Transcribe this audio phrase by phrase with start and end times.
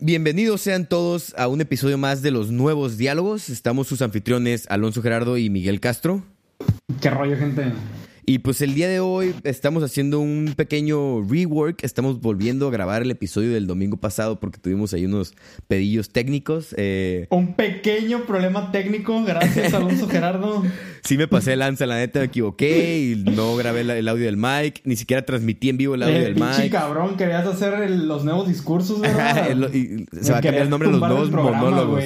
[0.00, 3.48] Bienvenidos sean todos a un episodio más de los nuevos diálogos.
[3.48, 6.24] Estamos sus anfitriones Alonso Gerardo y Miguel Castro.
[7.00, 7.72] ¿Qué rollo, gente?
[8.28, 11.82] Y pues el día de hoy estamos haciendo un pequeño rework.
[11.82, 15.32] Estamos volviendo a grabar el episodio del domingo pasado porque tuvimos ahí unos
[15.66, 16.74] pedillos técnicos.
[16.76, 17.26] Eh.
[17.30, 20.62] Un pequeño problema técnico, gracias Alonso Gerardo.
[21.04, 24.36] Sí me pasé el lanza, la neta me equivoqué y no grabé el, audio del
[24.36, 26.70] mic, ni siquiera transmití en vivo el audio eh, del mic.
[26.70, 29.56] cabrón, querías hacer los nuevos discursos, ¿verdad?
[30.20, 32.04] se va a cambiar el nombre de los nuevos monólogos.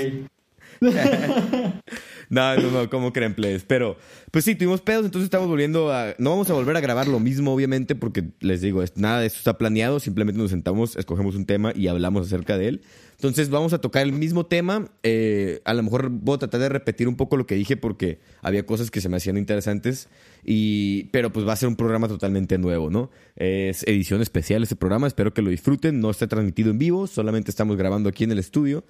[2.28, 3.64] No, no, no, ¿cómo creen, please?
[3.66, 3.96] Pero,
[4.30, 6.14] pues sí, tuvimos pedos, entonces estamos volviendo a...
[6.18, 9.38] No vamos a volver a grabar lo mismo, obviamente, porque les digo, nada de esto
[9.38, 12.82] está planeado, simplemente nos sentamos, escogemos un tema y hablamos acerca de él.
[13.22, 14.90] Entonces vamos a tocar el mismo tema.
[15.04, 18.18] Eh, a lo mejor voy a tratar de repetir un poco lo que dije porque
[18.40, 20.08] había cosas que se me hacían interesantes.
[20.44, 23.12] Y, pero pues va a ser un programa totalmente nuevo, ¿no?
[23.36, 25.06] Es edición especial este programa.
[25.06, 26.00] Espero que lo disfruten.
[26.00, 27.06] No está transmitido en vivo.
[27.06, 28.82] Solamente estamos grabando aquí en el estudio.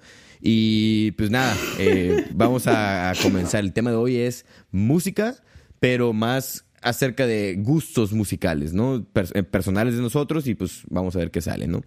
[0.45, 3.63] Y pues nada, eh, vamos a, comenzar.
[3.63, 5.35] El tema de hoy es música,
[5.79, 9.05] pero más acerca de gustos musicales, ¿no?
[9.15, 11.81] Eh, personales de nosotros y pues vamos a ver qué sale, ¿no?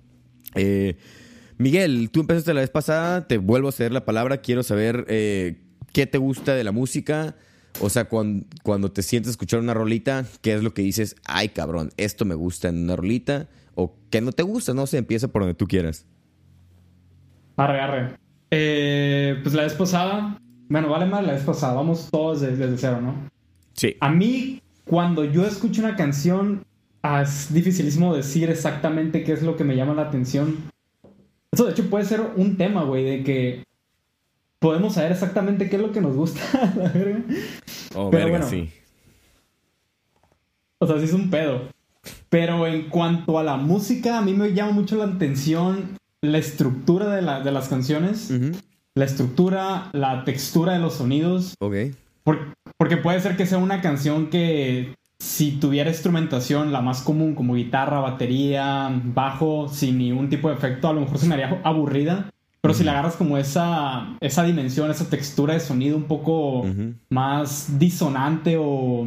[0.55, 0.97] Eh,
[1.59, 5.61] Miguel, tú empezaste la vez pasada, te vuelvo a ceder la palabra, quiero saber eh,
[5.93, 7.37] qué te gusta de la música,
[7.81, 11.17] o sea, cuando, te sientes a escuchar una rolita, ¿qué es lo que dices?
[11.27, 14.97] Ay, cabrón, esto me gusta en una rolita, o qué no te gusta, no sé,
[14.97, 16.07] empieza por donde tú quieras.
[17.57, 18.26] Arre, arre.
[18.51, 23.01] Eh, pues la vez pasada, bueno, vale más la vez pasada, vamos todos desde, cero,
[23.01, 23.15] ¿no?
[23.73, 23.97] Sí.
[24.01, 26.65] A mí, cuando yo escucho una canción,
[27.23, 30.57] es dificilísimo decir exactamente qué es lo que me llama la atención
[31.57, 33.65] eso de hecho puede ser un tema, güey, de que
[34.59, 36.41] podemos saber exactamente qué es lo que nos gusta,
[36.77, 37.23] la verga.
[37.95, 38.71] Oh, Pero verga, sí.
[40.79, 41.63] O sea, sí es un pedo.
[42.29, 47.15] Pero en cuanto a la música, a mí me llama mucho la atención la estructura
[47.15, 48.33] de, las canciones.
[48.95, 51.55] La estructura, la textura de los sonidos.
[51.61, 51.75] Ok.
[52.79, 57.55] porque puede ser que sea una canción que si tuviera instrumentación, la más común, como
[57.55, 62.31] guitarra, batería, bajo, sin ningún tipo de efecto, a lo mejor se me haría aburrida.
[62.61, 66.67] Pero si le agarras como esa, esa dimensión, esa textura de sonido un poco
[67.09, 69.07] más disonante o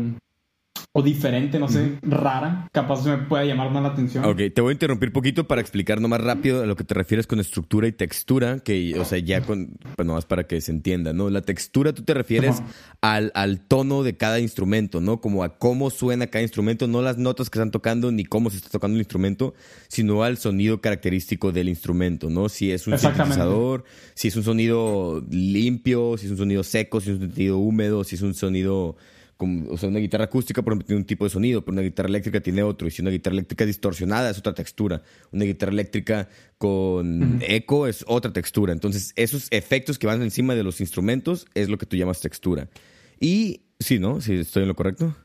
[0.99, 4.25] o diferente, no sé, rara, capaz me pueda llamar más la atención.
[4.25, 7.25] Ok, te voy a interrumpir poquito para explicar más rápido a lo que te refieres
[7.25, 11.13] con estructura y textura, que, o sea, ya con, pues nomás para que se entienda,
[11.13, 11.29] ¿no?
[11.29, 12.61] La textura tú te refieres
[13.01, 15.21] al, al, tono de cada instrumento, ¿no?
[15.21, 18.57] Como a cómo suena cada instrumento, no las notas que están tocando ni cómo se
[18.57, 19.53] está tocando el instrumento,
[19.87, 22.49] sino al sonido característico del instrumento, ¿no?
[22.49, 23.85] Si es un sintetizador,
[24.15, 28.03] si es un sonido limpio, si es un sonido seco, si es un sonido húmedo,
[28.03, 28.97] si es un sonido
[29.39, 32.09] o sea, una guitarra acústica, por ejemplo, tiene un tipo de sonido, pero una guitarra
[32.09, 32.87] eléctrica tiene otro.
[32.87, 35.01] Y si una guitarra eléctrica distorsionada es otra textura.
[35.31, 36.27] Una guitarra eléctrica
[36.57, 38.73] con eco es otra textura.
[38.73, 42.67] Entonces, esos efectos que van encima de los instrumentos es lo que tú llamas textura.
[43.19, 44.19] Y sí, ¿no?
[44.19, 45.15] Si estoy en lo correcto.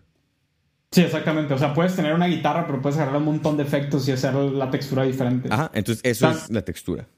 [0.93, 1.53] Sí, exactamente.
[1.53, 4.33] O sea, puedes tener una guitarra, pero puedes agarrar un montón de efectos y hacer
[4.35, 5.49] la textura diferente.
[5.51, 7.09] Ajá, entonces eso es la textura.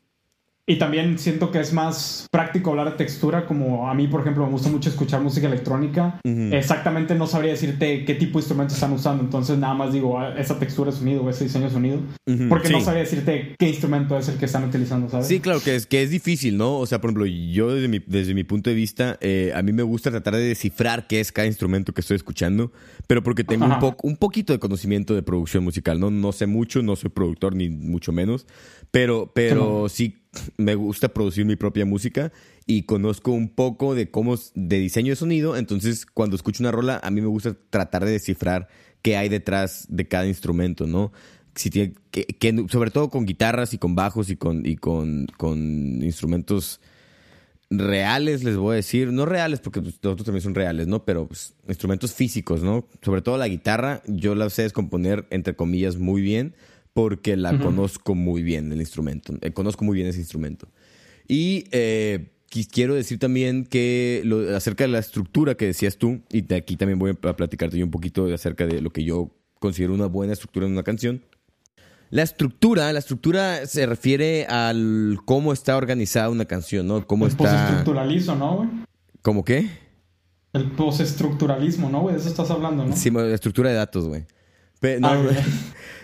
[0.69, 4.45] Y también siento que es más práctico hablar de textura, como a mí, por ejemplo,
[4.45, 6.19] me gusta mucho escuchar música electrónica.
[6.25, 10.35] Exactamente no sabría decirte qué tipo de instrumentos están usando, entonces nada más digo ah,
[10.37, 12.01] esa textura de sonido o ese diseño de sonido,
[12.49, 15.29] porque no sabría decirte qué instrumento es el que están utilizando, ¿sabes?
[15.29, 16.79] Sí, claro, que es, que es difícil, ¿no?
[16.79, 19.73] O sea, por ejemplo, yo desde mi, desde mi punto de vista, eh, a mí
[19.73, 22.73] me gusta tratar de descifrar qué es cada instrumento que estoy escuchando,
[23.07, 26.11] pero porque tengo un, poco un poquito de conocimiento de producción musical, ¿no?
[26.11, 28.47] No sé mucho, no soy productor ni mucho menos,
[28.91, 30.26] pero, pero sí
[30.57, 32.33] me gusta producir mi propia música
[32.67, 37.01] y conozco un poco de cómo de diseño de sonido, entonces cuando escucho una rola
[37.03, 38.69] a mí me gusta tratar de descifrar
[39.03, 41.13] qué hay detrás de cada instrumento, ¿no?
[41.55, 45.59] Si tiene, que, sobre todo con guitarras y con bajos y con y con, con
[46.03, 46.81] instrumentos
[47.71, 51.05] reales, les voy a decir, no reales porque pues, los otros también son reales, ¿no?
[51.05, 52.87] Pero pues, instrumentos físicos, ¿no?
[53.03, 56.55] Sobre todo la guitarra, yo la sé descomponer entre comillas muy bien
[56.97, 60.67] porque la conozco muy bien el instrumento, eh, conozco muy bien ese instrumento.
[61.29, 62.33] Y eh,
[62.73, 66.79] quiero decir también que lo, acerca de la estructura que decías tú, y de aquí
[66.79, 70.33] también voy a platicarte yo un poquito acerca de lo que yo considero una buena
[70.33, 71.23] estructura en una canción.
[72.09, 77.07] La estructura, la estructura se refiere al cómo está organizada una canción, ¿no?
[77.07, 77.45] Cómo el está...
[77.45, 78.69] Postestructuralismo, ¿no, güey?
[79.21, 79.69] ¿Cómo qué?
[80.55, 82.15] El postestructuralismo, ¿no, güey?
[82.15, 82.97] De eso estás hablando, ¿no?
[82.97, 84.25] Sí, la estructura de datos, güey.
[84.99, 85.23] no, ah,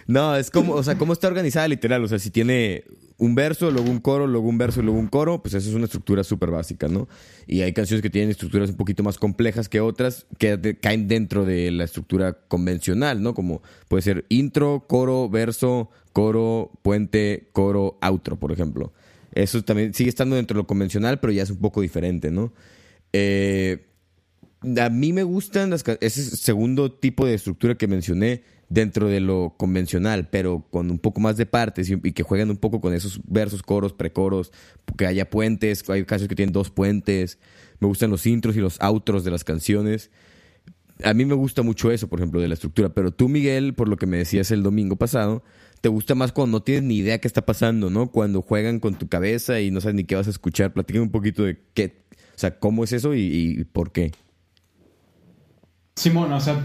[0.07, 2.03] no, es como, o sea, cómo está organizada literal.
[2.05, 2.85] O sea, si tiene
[3.19, 5.85] un verso, luego un coro, luego un verso, luego un coro, pues eso es una
[5.85, 7.09] estructura súper básica, ¿no?
[7.47, 11.45] Y hay canciones que tienen estructuras un poquito más complejas que otras que caen dentro
[11.45, 13.35] de la estructura convencional, ¿no?
[13.35, 18.93] Como puede ser intro, coro, verso, coro, puente, coro, outro, por ejemplo.
[19.35, 22.53] Eso también sigue estando dentro de lo convencional, pero ya es un poco diferente, ¿no?
[23.13, 23.87] Eh,
[24.81, 29.55] a mí me gustan las, ese segundo tipo de estructura que mencioné dentro de lo
[29.59, 33.21] convencional, pero con un poco más de partes y, que juegan un poco con esos
[33.27, 34.51] versos, coros, precoros,
[34.97, 37.39] que haya puentes, hay canciones que tienen dos puentes.
[37.81, 40.11] Me gustan los intros y los outros de las canciones.
[41.05, 43.89] A mí me gusta mucho eso, por ejemplo, de la estructura, pero tú, Miguel, por
[43.89, 45.43] lo que me decías el domingo pasado,
[45.83, 48.11] te gusta más cuando no tienes ni idea qué está pasando, ¿no?
[48.11, 50.73] Cuando juegan con tu cabeza y no sabes ni qué vas a escuchar.
[50.73, 52.05] Platícame un poquito de qué,
[52.35, 54.13] o sea, cómo es eso y, por qué.
[55.97, 56.65] Simón, o sea,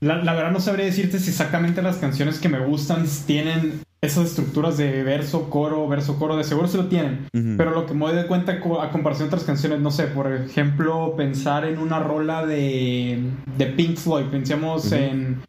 [0.00, 4.76] la, verdad no sabría decirte si exactamente las canciones que me gustan tienen esas estructuras
[4.76, 7.26] de verso, coro, verso, coro, de seguro sí lo tienen.
[7.56, 10.32] Pero lo que me doy de cuenta a comparación de otras canciones, no sé, por
[10.32, 13.22] ejemplo, pensar en una rola de,
[13.56, 15.40] de Pink Floyd, pensemos en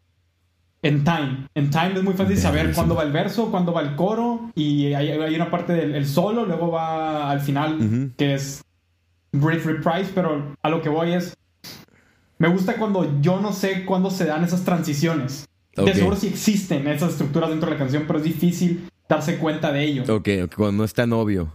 [0.82, 1.48] en Time.
[1.56, 4.94] En Time es muy fácil saber cuándo va el verso, cuándo va el coro y
[4.94, 8.64] hay, una parte del solo, luego va al final que es
[9.32, 11.36] Brief Reprise, pero a lo que voy es,
[12.38, 15.48] me gusta cuando yo no sé cuándo se dan esas transiciones.
[15.76, 19.72] De seguro sí existen esas estructuras dentro de la canción, pero es difícil darse cuenta
[19.72, 20.04] de ello.
[20.16, 21.54] Ok, cuando no es tan obvio.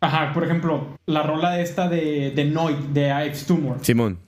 [0.00, 3.78] Ajá, por ejemplo, la rola esta de, de Noid, de Ives Tumor.
[3.82, 4.18] Simón.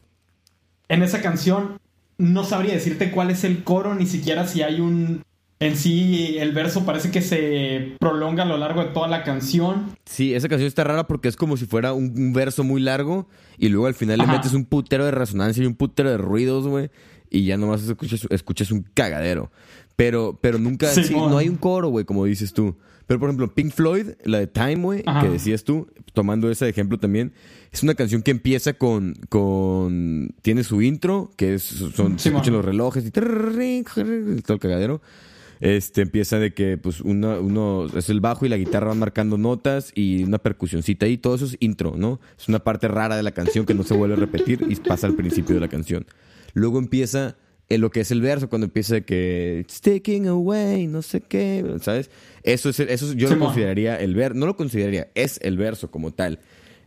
[0.88, 1.78] En esa canción
[2.18, 5.22] no sabría decirte cuál es el coro, ni siquiera si hay un...
[5.62, 9.94] En sí, el verso parece que se prolonga a lo largo de toda la canción.
[10.06, 13.28] Sí, esa canción está rara porque es como si fuera un, verso muy largo
[13.58, 16.66] y luego al final le metes un putero de resonancia y un putero de ruidos,
[16.66, 16.88] güey,
[17.28, 19.52] y ya nomás escuchas, escuchas un cagadero.
[19.96, 22.78] Pero, pero nunca, no hay un coro, güey, como dices tú.
[23.06, 26.98] Pero, por ejemplo, Pink Floyd, la de Time, güey, que decías tú, tomando ese ejemplo
[26.98, 27.34] también,
[27.70, 29.14] es una canción que empieza con.
[29.28, 35.02] con tiene su intro, que es, son, se escuchan los relojes y todo el cagadero.
[35.60, 39.36] Este empieza de que, pues, uno, uno es el bajo y la guitarra van marcando
[39.36, 41.18] notas y una percusioncita ahí.
[41.18, 42.18] Todo eso es intro, ¿no?
[42.38, 45.06] Es una parte rara de la canción que no se vuelve a repetir y pasa
[45.06, 46.06] al principio de la canción.
[46.54, 47.36] Luego empieza
[47.68, 51.64] en lo que es el verso, cuando empieza de que taking away, no sé qué,
[51.80, 52.10] ¿sabes?
[52.42, 56.12] Eso es eso yo lo consideraría el ver, no lo consideraría, es el verso como
[56.12, 56.40] tal.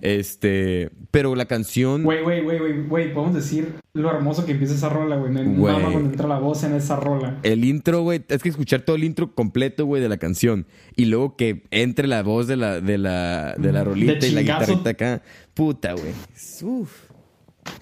[0.04, 2.04] Este, pero la canción.
[2.04, 5.32] Güey, güey, güey, güey, güey, podemos decir lo hermoso que empieza esa rola, güey.
[5.32, 7.40] Nada más cuando entra la voz en esa rola.
[7.44, 10.68] El intro, güey, es que escuchar todo el intro completo, güey, de la canción.
[10.98, 14.42] Y luego que entre la voz de la, de la, de la rolita y la
[14.42, 15.22] guitarrita acá.
[15.54, 16.12] Puta, güey.
[16.64, 17.14] Uf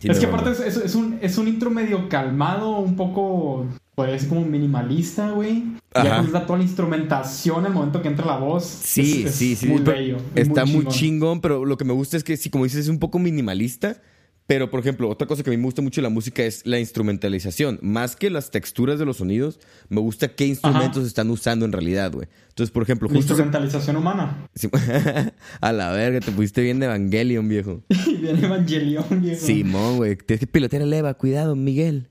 [0.04, 3.66] es que aparte es, un, es un intro medio calmado, un poco,
[4.10, 5.64] pues como minimalista, güey.
[5.94, 8.66] Ya da toda la instrumentación al momento que entra la voz.
[8.66, 9.68] Sí, sí, sí.
[9.68, 10.18] Muy bello.
[10.36, 11.42] Está muy chingón.
[11.42, 14.02] pero lo que me gusta es que, sí, como dices, es un poco minimalista.
[14.48, 16.66] Pero, por ejemplo, otra cosa que a mí me gusta mucho de la música es
[16.66, 17.80] la instrumentalización.
[17.82, 22.12] Más que las texturas de los sonidos, me gusta qué instrumentos están usando en realidad,
[22.12, 22.28] güey.
[22.50, 23.20] Entonces, por ejemplo, justo...
[23.20, 24.46] Instrumentalización humana.
[25.62, 27.82] a la verga, te pusiste bien de Evangelion, viejo.
[27.88, 29.46] bien Evangelion, viejo.
[29.46, 30.18] Simón, güey.
[30.18, 31.14] Tienes que pilotear el Eva.
[31.14, 32.10] Cuidado, Miguel.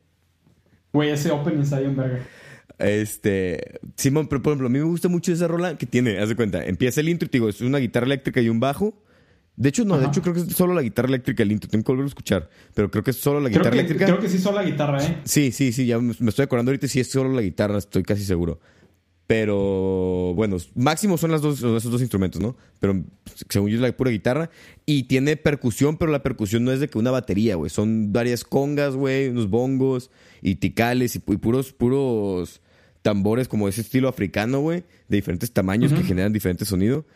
[0.92, 2.20] Güey, ese opening está bien verga.
[2.78, 6.30] Este, Simón, pero por ejemplo, a mí me gusta mucho esa rola que tiene, haz
[6.30, 8.94] de cuenta, empieza el intro y te digo, es una guitarra eléctrica y un bajo,
[9.60, 11.68] de hecho, no, de hecho creo que es solo la guitarra eléctrica el intro.
[11.68, 12.48] Tengo que volver a escuchar.
[12.72, 14.06] Pero creo que es solo la guitarra eléctrica.
[14.06, 15.18] Creo que sí, solo la guitarra, ¿eh?
[15.24, 15.84] Sí, sí, sí.
[15.84, 16.88] Ya me estoy acordando ahorita.
[16.88, 17.76] Sí, es solo la guitarra.
[17.76, 18.58] Estoy casi seguro.
[19.30, 22.56] Pero bueno, máximo son las dos, esos dos instrumentos, ¿no?
[22.80, 23.04] Pero
[23.48, 24.50] según yo es la pura guitarra.
[24.86, 27.70] Y tiene percusión, pero la percusión no es de que una batería, güey.
[27.70, 30.10] Son varias congas, güey, unos bongos
[30.42, 32.60] y ticales y, puros, puros
[33.02, 37.06] tambores como ese estilo africano, güey, de diferentes tamaños que generan diferente sonido.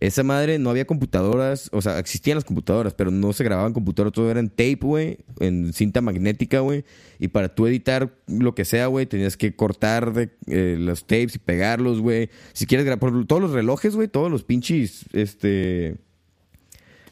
[0.00, 4.12] Esa madre no había computadoras, o sea, existían las computadoras, pero no se grababan computadoras,
[4.12, 6.84] todo era en tape, güey, en cinta magnética, güey.
[7.18, 11.34] Y para tú editar lo que sea, güey, tenías que cortar de, eh, los tapes
[11.34, 12.30] y pegarlos, güey.
[12.52, 15.96] Si quieres grabar, todos los relojes, güey, todos los pinches, este...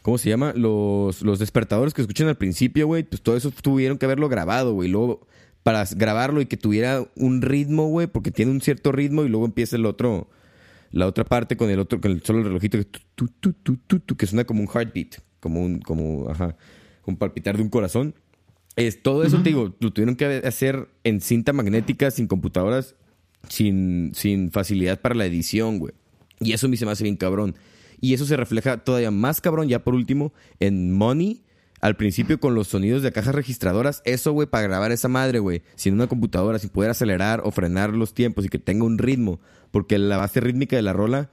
[0.06, 0.52] ¿Cómo se llama?
[0.54, 4.72] Los, los despertadores que escuchan al principio, güey, pues todo eso tuvieron que haberlo grabado,
[4.72, 4.88] güey.
[4.88, 5.26] Luego,
[5.64, 9.46] para grabarlo y que tuviera un ritmo, güey, porque tiene un cierto ritmo y luego
[9.46, 10.30] empieza el otro
[10.92, 12.86] la otra parte con el otro, con el solo el relojito que,
[14.16, 16.56] que suena como un heartbeat, como un, como, ajá,
[17.04, 18.14] un palpitar de un corazón.
[18.76, 22.94] Es, todo eso, te digo, lo tuvieron que hacer en cinta magnética, sin computadoras,
[23.48, 25.94] sin, sin facilidad para la edición, güey.
[26.38, 27.56] Y eso me se me hace bien cabrón.
[28.00, 31.42] Y eso se refleja todavía más cabrón, ya por último, en Money,
[31.80, 34.02] al principio con los sonidos de cajas registradoras.
[34.04, 37.90] Eso, güey, para grabar esa madre, güey, sin una computadora, sin poder acelerar o frenar
[37.90, 39.40] los tiempos y que tenga un ritmo.
[39.70, 41.30] Porque la base rítmica de la rola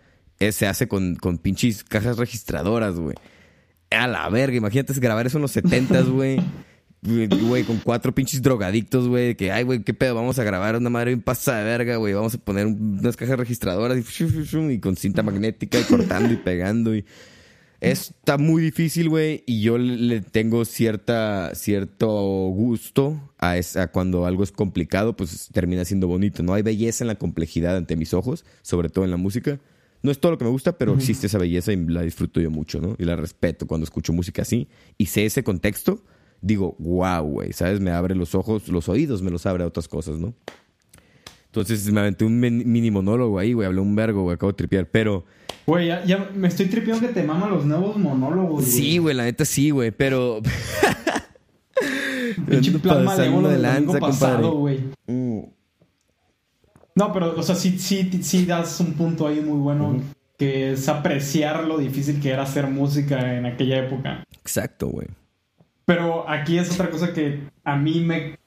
[0.51, 3.15] se hace con, con pinches cajas registradoras, güey.
[3.91, 6.39] A la verga, imagínate grabar eso en los setentas, güey.
[7.05, 9.35] Güey, con cuatro pinches drogadictos, güey.
[9.35, 12.13] Que, ay, güey, qué pedo, vamos a grabar una madre bien pasada de verga, güey.
[12.13, 14.23] Vamos a poner unas cajas registradoras y,
[14.73, 17.05] y con cinta magnética y cortando y pegando y
[17.83, 22.07] Está muy difícil, güey, y yo le tengo cierta, cierto
[22.47, 26.43] gusto a, esa, cuando algo es complicado, pues termina siendo bonito.
[26.43, 29.59] No hay belleza en la complejidad ante mis ojos, sobre todo en la música.
[30.01, 32.49] No es todo lo que me gusta, pero existe esa belleza y la disfruto yo
[32.49, 32.95] mucho, ¿no?
[32.97, 36.05] Y la respeto cuando escucho música así y sé ese contexto.
[36.43, 37.79] Digo, wow, güey, ¿sabes?
[37.79, 40.33] Me abre los ojos, los oídos me los abre a otras cosas, ¿no?
[41.45, 44.89] Entonces me aventé un mini monólogo ahí, güey, hablé un vergo, güey, acabo de tripear,
[44.89, 45.23] pero...
[45.65, 49.45] Güey, ya, me estoy tripeando que te maman los nuevos monólogos, Sí, güey, la neta
[49.45, 50.41] sí, güey, pero...
[52.49, 54.79] Pinche plan malévolo del domingo pasado, güey.
[55.07, 55.43] Mm.
[56.95, 60.01] No, pero, o sea, sí, sí, sí das un punto ahí muy bueno,
[60.37, 64.25] que es apreciar lo difícil que era hacer música en aquella época.
[64.41, 65.07] Exacto, güey.
[65.85, 68.37] Pero aquí es otra cosa que a mí me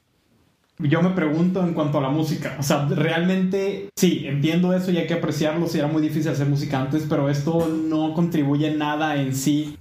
[0.78, 2.56] yo me pregunto en cuanto a la música.
[2.58, 5.66] O sea, realmente sí, entiendo eso y hay que apreciarlo.
[5.66, 9.78] Si era muy difícil hacer música antes, pero esto no contribuye nada en sí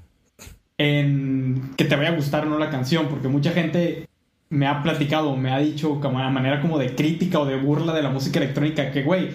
[0.77, 4.07] en que te vaya a gustar o no la canción, porque mucha gente
[4.49, 7.93] me ha platicado, me ha dicho como de manera como de crítica o de burla
[7.93, 9.31] de la música electrónica que, güey,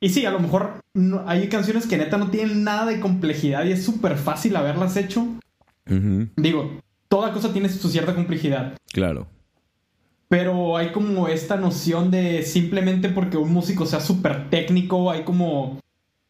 [0.00, 0.80] y sí, a lo mejor
[1.26, 5.26] hay canciones que neta no tienen nada de complejidad y es súper fácil haberlas hecho.
[6.36, 6.80] Digo,
[7.12, 8.72] toda cosa tiene su cierta complejidad.
[8.90, 9.26] Claro
[10.32, 15.78] pero hay como esta noción de simplemente porque un músico sea súper técnico, hay como,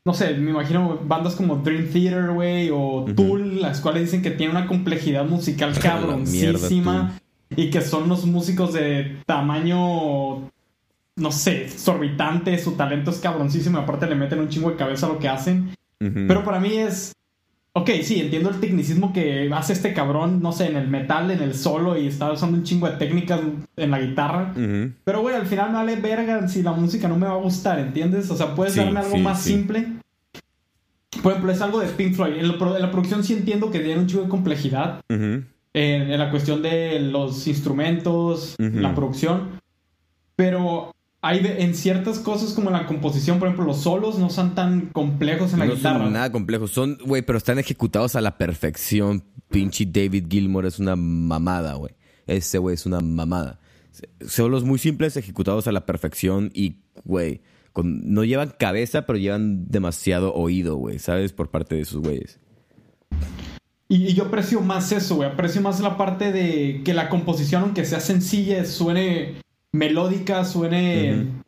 [0.04, 4.32] no sé, me imagino bandas como Dream Theater, güey, o Tool, las cuales dicen que
[4.32, 7.16] tiene una complejidad musical cabroncísima
[7.54, 10.50] y que son unos músicos de tamaño,
[11.14, 15.10] no sé, sorbitante, su talento es cabroncísimo, aparte le meten un chingo de cabeza a
[15.10, 15.76] lo que hacen.
[16.00, 17.12] Pero para mí es
[17.74, 21.40] Ok, sí, entiendo el tecnicismo que hace este cabrón, no sé, en el metal, en
[21.40, 23.40] el solo y está usando un chingo de técnicas
[23.76, 24.52] en la guitarra.
[25.04, 27.78] Pero, güey, al final me vale verga si la música no me va a gustar,
[27.78, 28.30] ¿entiendes?
[28.30, 29.86] O sea, puedes darme algo más simple.
[31.22, 32.34] Por ejemplo, es algo de Pink Floyd.
[32.36, 35.00] En, la producción sí entiendo que tiene un chingo de complejidad.
[35.08, 39.62] en, la cuestión de los instrumentos, la producción.
[40.36, 40.91] Pero
[41.24, 45.52] hay en ciertas cosas como la composición, por ejemplo, los solos no son tan complejos
[45.52, 45.98] en la guitarra.
[45.98, 49.22] No son nada complejos, son, güey, pero están ejecutados a la perfección.
[49.48, 51.94] Pinche David Gilmour es una mamada, güey.
[52.26, 53.60] Ese güey es una mamada.
[54.26, 57.40] Solos muy simples, ejecutados a la perfección y, güey,
[57.76, 61.32] no llevan cabeza, pero llevan demasiado oído, güey, ¿sabes?
[61.32, 62.40] Por parte de esos güeyes.
[63.88, 65.28] Y, y, yo aprecio más eso, güey.
[65.28, 69.40] Aprecio más la parte de que la composición, aunque sea sencilla, suene
[69.72, 71.42] melódica, suene...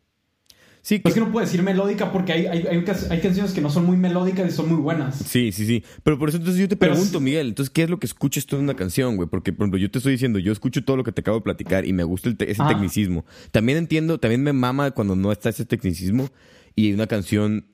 [0.81, 1.19] Sí, pues que...
[1.19, 4.51] no puedo decir melódica porque hay, hay, hay, canciones que no son muy melódicas y
[4.55, 5.17] son muy buenas.
[5.17, 5.83] Sí, sí, sí.
[6.03, 8.55] Pero por eso entonces yo te pregunto, Miguel, entonces, ¿qué es lo que escuchas tú
[8.57, 9.27] en una canción, güey?
[9.27, 11.43] Porque, por ejemplo, yo te estoy diciendo, yo escucho todo lo que te acabo de
[11.43, 13.25] platicar y me gusta ese tecnicismo.
[13.49, 16.29] También entiendo, también me mama cuando no está ese tecnicismo
[16.75, 17.65] y una canción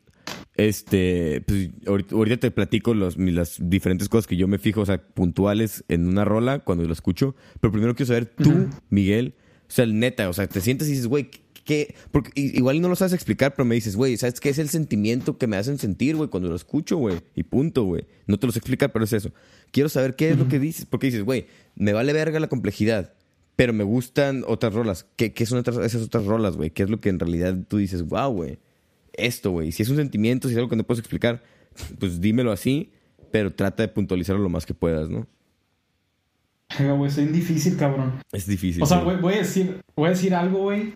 [0.55, 5.01] este, pues ahorita te platico los, las diferentes cosas que yo me fijo, o sea,
[5.01, 7.35] puntuales en una rola cuando lo escucho.
[7.59, 9.35] Pero primero quiero saber tú, Miguel,
[9.71, 11.29] sea, el neta, o sea, te sientes y dices, güey,
[11.63, 11.95] ¿qué?
[12.11, 15.37] Porque igual no lo sabes explicar, pero me dices, güey, ¿sabes qué es el sentimiento
[15.37, 17.21] que me hacen sentir, güey, cuando lo escucho, güey?
[17.35, 18.05] Y punto, güey.
[18.27, 19.31] No te lo sé explicar, pero es eso.
[19.71, 23.13] Quiero saber qué es lo que dices, porque dices, güey, me vale verga la complejidad,
[23.55, 25.05] pero me gustan otras rolas.
[25.15, 26.71] ¿Qué, qué son otras, esas otras rolas, güey?
[26.71, 28.59] ¿Qué es lo que en realidad tú dices, wow, güey?
[29.13, 29.71] Esto, güey.
[29.71, 31.43] Si es un sentimiento, si es algo que no puedes explicar,
[31.99, 32.91] pues dímelo así,
[33.31, 35.27] pero trata de puntualizarlo lo más que puedas, ¿no?
[36.79, 38.13] Güey, es difícil, cabrón.
[38.31, 38.81] Es difícil.
[38.81, 40.93] O sea, voy a decir, voy a decir algo, güey.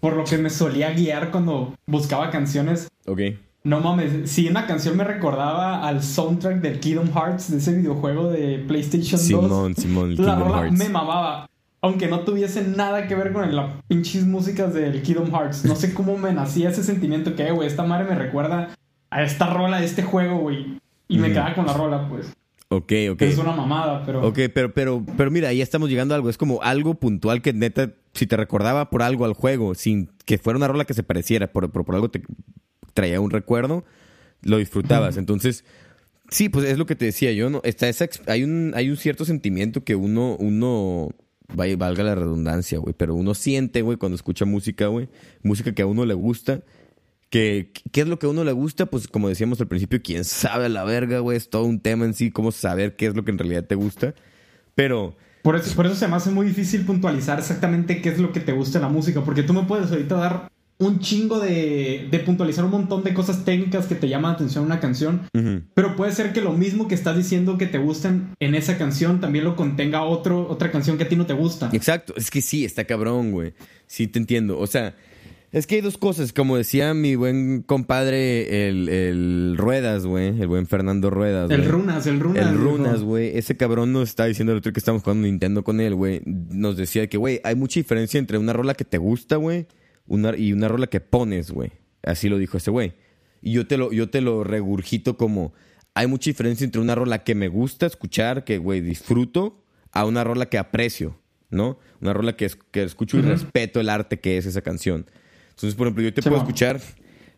[0.00, 2.88] Por lo que me solía guiar cuando buscaba canciones.
[3.06, 3.20] Ok.
[3.62, 8.30] No mames, si una canción me recordaba al soundtrack del Kingdom Hearts, de ese videojuego
[8.30, 9.26] de PlayStation 2.
[9.26, 11.48] Simón, Simón, la rola me mamaba.
[11.80, 15.64] Aunque no tuviese nada que ver con las pinches músicas del Kingdom Hearts.
[15.64, 18.74] No sé cómo me nacía ese sentimiento que, güey, esta madre me recuerda
[19.10, 20.78] a esta rola de este juego, güey.
[21.08, 22.34] Y me quedaba con la rola, pues.
[22.76, 23.22] Ok, ok.
[23.22, 24.26] Es una mamada, pero.
[24.26, 26.30] Ok, pero, pero, pero mira, ahí estamos llegando a algo.
[26.30, 30.38] Es como algo puntual que neta, si te recordaba por algo al juego, sin que
[30.38, 32.22] fuera una rola que se pareciera, por, por algo te
[32.94, 33.84] traía un recuerdo,
[34.42, 35.16] lo disfrutabas.
[35.16, 35.64] Entonces,
[36.30, 37.60] sí, pues es lo que te decía yo, ¿no?
[37.64, 41.10] Está esa, hay, un, hay un cierto sentimiento que uno, uno,
[41.54, 45.08] valga la redundancia, güey, pero uno siente, güey, cuando escucha música, güey,
[45.42, 46.62] música que a uno le gusta.
[47.34, 48.86] Que, ¿Qué es lo que a uno le gusta?
[48.86, 52.04] Pues como decíamos al principio, quién sabe a la verga, güey, es todo un tema
[52.04, 54.14] en sí, cómo saber qué es lo que en realidad te gusta.
[54.76, 55.16] Pero...
[55.42, 58.38] Por eso, por eso se me hace muy difícil puntualizar exactamente qué es lo que
[58.38, 60.48] te gusta en la música, porque tú me puedes ahorita dar
[60.78, 64.64] un chingo de, de, puntualizar un montón de cosas técnicas que te llaman la atención
[64.64, 65.22] una canción,
[65.74, 69.20] pero puede ser que lo mismo que estás diciendo que te gustan en esa canción
[69.20, 71.68] también lo contenga otro, otra canción que a ti no te gusta.
[71.72, 73.54] Exacto, es que sí, está cabrón, güey.
[73.88, 74.58] Sí, te entiendo.
[74.60, 74.94] O sea,
[75.54, 80.46] es que hay dos cosas, como decía mi buen compadre, el, el Ruedas, güey, el
[80.46, 81.50] buen Fernando Ruedas.
[81.50, 82.46] El Runas, el Runas.
[82.46, 83.36] El Runas, güey.
[83.38, 86.20] Ese cabrón nos está diciendo el otro que estamos jugando Nintendo con él, güey.
[86.26, 89.66] Nos decía que, güey, hay mucha diferencia entre una rola que te gusta, güey
[90.06, 91.72] una, y una rola que pones, güey.
[92.02, 92.94] Así lo dijo ese güey.
[93.40, 95.52] Y yo te lo, yo te lo regurgito como,
[95.94, 100.24] hay mucha diferencia entre una rola que me gusta escuchar, que, güey, disfruto, a una
[100.24, 101.20] rola que aprecio,
[101.50, 101.78] ¿no?
[102.00, 105.06] Una rola que, que escucho y respeto el arte que es esa canción.
[105.54, 106.80] Entonces, por ejemplo, yo te puedo escuchar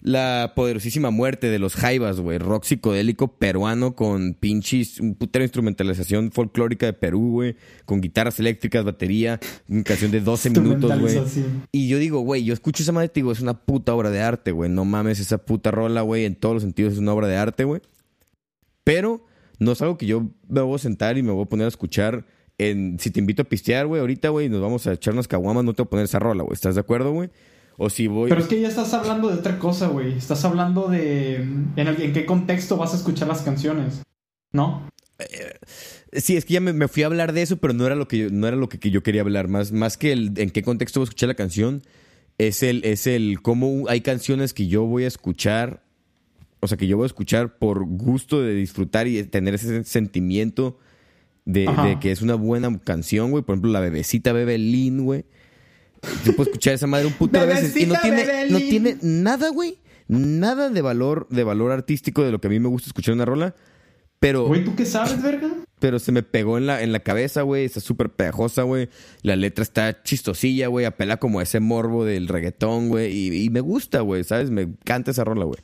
[0.06, 2.38] la poderosísima muerte de los Jaivas, güey.
[2.38, 7.56] Rock psicodélico peruano con pinches, un putero instrumentalización folclórica de Perú, güey.
[7.84, 11.20] Con guitarras eléctricas, batería, una canción de 12 minutos, güey.
[11.72, 14.52] Y yo digo, güey, yo escucho esa madre digo, es una puta obra de arte,
[14.52, 14.70] güey.
[14.70, 16.24] No mames, esa puta rola, güey.
[16.24, 17.80] En todos los sentidos es una obra de arte, güey.
[18.84, 19.24] Pero
[19.58, 21.68] no es algo que yo me voy a sentar y me voy a poner a
[21.68, 22.24] escuchar.
[22.58, 25.64] En, si te invito a pistear, güey, ahorita, güey, nos vamos a echar unas caguamas,
[25.64, 26.54] no te voy a poner esa rola, güey.
[26.54, 27.28] ¿Estás de acuerdo, güey?
[27.78, 28.28] O si voy...
[28.28, 30.16] Pero es que ya estás hablando de otra cosa, güey.
[30.16, 31.36] Estás hablando de...
[31.76, 34.02] En, qué contexto vas a escuchar las canciones,
[34.52, 34.88] ¿no?
[35.18, 35.58] Eh,
[36.12, 38.18] sí, es que ya me, fui a hablar de eso, pero no era lo que
[38.18, 39.48] yo, no era lo que, yo quería hablar.
[39.48, 41.82] Más, más que el en qué contexto voy a escuchar la canción,
[42.38, 45.82] es el, es el cómo hay canciones que yo voy a escuchar,
[46.60, 50.78] o sea, que yo voy a escuchar por gusto de disfrutar y tener ese sentimiento
[51.44, 53.42] de, de que es una buena canción, güey.
[53.42, 55.26] Por ejemplo, la bebecita bebe Lin, güey
[56.24, 59.50] yo puedo escuchar esa madre un puto de veces y no tiene, no tiene nada,
[59.50, 59.78] güey.
[60.08, 63.24] Nada de valor, de valor artístico de lo que a mí me gusta escuchar una
[63.24, 63.54] rola.
[64.20, 64.46] Pero.
[64.46, 65.48] Güey, ¿tú qué sabes, verga?
[65.78, 67.64] Pero se me pegó en la, en la cabeza, güey.
[67.64, 68.88] Está súper pegajosa, güey.
[69.22, 70.86] La letra está chistosilla, güey.
[70.86, 73.44] Apela como a ese morbo del reggaetón, güey.
[73.44, 74.24] Y, me gusta, güey.
[74.24, 74.50] ¿Sabes?
[74.50, 75.60] Me encanta esa rola, güey.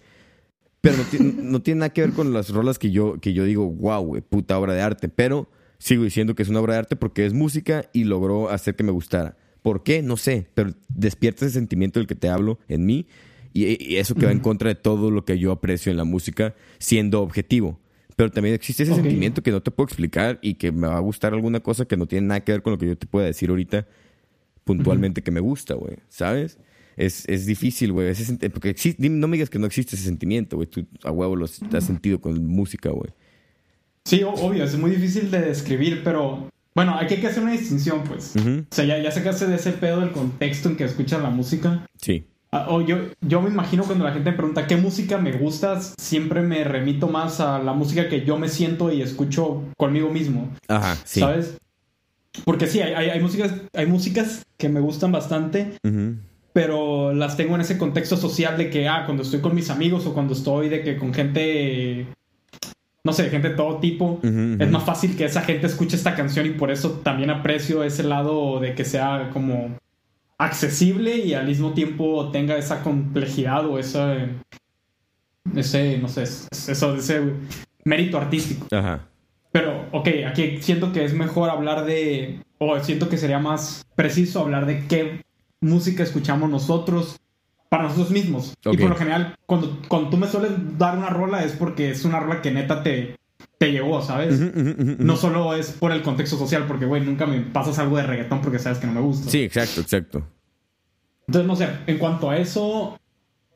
[0.81, 4.05] Pero no, tiene nada que ver con las rolas que yo, que yo digo, wow,
[4.05, 5.09] güey, puta obra de arte.
[5.09, 8.77] Pero sigo diciendo que es una obra de arte porque es música y logró hacer
[8.77, 9.37] que me gustara.
[9.63, 10.03] ¿Por qué?
[10.03, 13.07] No sé, pero despierta ese sentimiento del que te hablo en mí
[13.55, 16.55] y, eso que va en contra de todo lo que yo aprecio en la música
[16.79, 17.79] siendo objetivo.
[18.17, 21.01] Pero también existe ese sentimiento que no te puedo explicar y que me va a
[21.01, 23.27] gustar alguna cosa que no tiene nada que ver con lo que yo te pueda
[23.27, 23.87] decir ahorita
[24.65, 26.59] puntualmente que me gusta, güey, ¿sabes?
[26.97, 28.13] Es, es difícil, güey.
[28.53, 30.69] Porque no me digas que no existe ese sentimiento, güey.
[30.69, 33.11] Tú a huevo lo has sentido con música, güey.
[34.05, 38.03] Sí, obvio, es muy difícil de describir, pero bueno, aquí hay que hacer una distinción,
[38.05, 38.35] pues.
[38.37, 41.87] O sea, ya, ya sacaste de ese pedo del contexto en que escuchas la música.
[42.01, 42.27] Sí.
[42.55, 45.81] Ah, o yo, yo me imagino cuando la gente me pregunta qué música me gusta,
[45.81, 50.51] siempre me remito más a la música que yo me siento y escucho conmigo mismo.
[50.69, 51.21] Ajá, sí.
[51.21, 51.57] ¿Sabes?
[52.45, 55.79] Porque sí, hay, hay, músicas, hay músicas que me gustan bastante,
[56.53, 60.07] pero las tengo en ese contexto social de que, ah, cuando estoy con mis amigos
[60.07, 62.07] o cuando estoy de que con gente
[63.05, 64.21] no sé, gente de todo tipo.
[64.23, 68.05] Es más fácil que esa gente escuche esta canción y por eso también aprecio ese
[68.05, 69.77] lado de que sea como
[70.39, 74.29] accesible y al mismo tiempo tenga esa complejidad o ese,
[75.55, 77.23] ese no sé, eso, ese
[77.85, 78.67] mérito artístico.
[78.71, 79.09] Ajá.
[79.51, 84.41] Pero, ok, aquí siento que es mejor hablar de, o siento que sería más preciso
[84.41, 85.25] hablar de qué
[85.61, 87.21] música escuchamos nosotros
[87.73, 88.53] para nosotros mismos.
[88.71, 92.05] Y por lo general, cuando, cuando tú me sueles dar una rola es porque es
[92.05, 93.17] una rola que neta te,
[93.57, 94.39] te llegó, ¿sabes?
[94.39, 98.43] no solo es por el contexto social, porque, güey, nunca me pasas algo de reggaetón
[98.43, 99.31] porque sabes que no me gusta.
[99.31, 100.23] Sí, exacto, exacto.
[101.27, 103.01] Entonces, no sé, en cuanto a eso,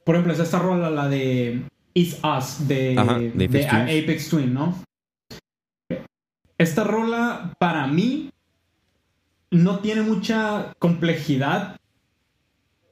[0.02, 4.82] por ejemplo, es esta rola, la de Is Us, de, Apex, Twin, ¿no?
[6.56, 8.30] Esta rola, para mí,
[9.50, 11.76] no tiene mucha complejidad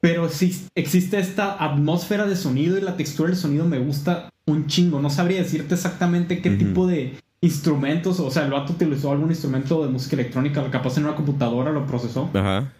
[0.05, 4.67] Pero sí existe esta atmósfera de sonido y la textura del sonido me gusta un
[4.67, 5.01] chingo.
[5.01, 9.83] No sabría decirte exactamente qué tipo de instrumentos, o sea, el vato utilizó algún instrumento
[9.83, 12.29] de música electrónica, capaz en una computadora lo procesó.
[12.35, 12.71] Ajá.